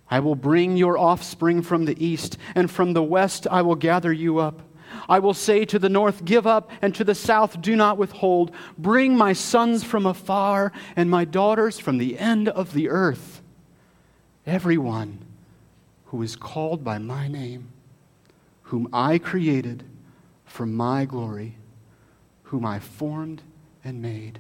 I 0.10 0.20
will 0.20 0.36
bring 0.36 0.78
your 0.78 0.98
offspring 0.98 1.62
from 1.62 1.86
the 1.86 2.04
east, 2.04 2.38
and 2.54 2.70
from 2.70 2.94
the 2.94 3.04
west 3.04 3.48
I 3.50 3.62
will 3.62 3.76
gather 3.76 4.14
you 4.14 4.38
up. 4.38 4.62
I 5.10 5.20
will 5.20 5.34
say 5.34 5.66
to 5.66 5.80
the 5.80 5.90
north, 5.90 6.24
Give 6.24 6.48
up, 6.48 6.72
and 6.82 6.94
to 6.96 7.04
the 7.04 7.16
south, 7.16 7.62
Do 7.62 7.76
not 7.76 7.98
withhold. 7.98 8.52
Bring 8.78 9.18
my 9.18 9.34
sons 9.34 9.84
from 9.84 10.06
afar, 10.06 10.72
and 10.96 11.10
my 11.10 11.26
daughters 11.26 11.80
from 11.80 11.98
the 11.98 12.18
end 12.18 12.50
of 12.50 12.74
the 12.74 12.90
earth. 12.90 13.35
Everyone 14.46 15.26
who 16.06 16.22
is 16.22 16.36
called 16.36 16.84
by 16.84 16.98
my 16.98 17.28
name, 17.28 17.70
whom 18.64 18.88
I 18.94 19.18
created 19.18 19.84
for 20.46 20.66
my 20.66 21.06
glory, 21.06 21.58
whom 22.44 22.66
I 22.66 22.80
formed 22.80 23.42
and 23.84 24.02
made. 24.02 24.40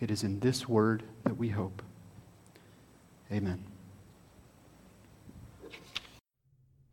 It 0.00 0.10
is 0.10 0.22
in 0.22 0.40
this 0.40 0.68
word 0.68 1.02
that 1.22 1.38
we 1.38 1.48
hope. 1.48 1.82
Amen. 3.32 3.64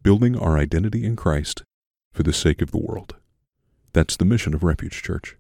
Building 0.02 0.38
our 0.38 0.58
identity 0.58 1.04
in 1.04 1.16
Christ 1.16 1.64
for 2.14 2.24
the 2.24 2.34
sake 2.34 2.62
of 2.62 2.72
the 2.72 2.80
world. 2.80 3.16
That's 3.94 4.16
the 4.16 4.26
mission 4.26 4.54
of 4.54 4.64
Refuge 4.64 5.04
Church. 5.04 5.36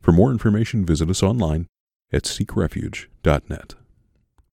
For 0.00 0.12
more 0.12 0.30
information, 0.30 0.86
visit 0.86 1.10
us 1.10 1.22
online 1.22 1.66
at 2.10 2.22
seekrefuge.net. 2.22 3.74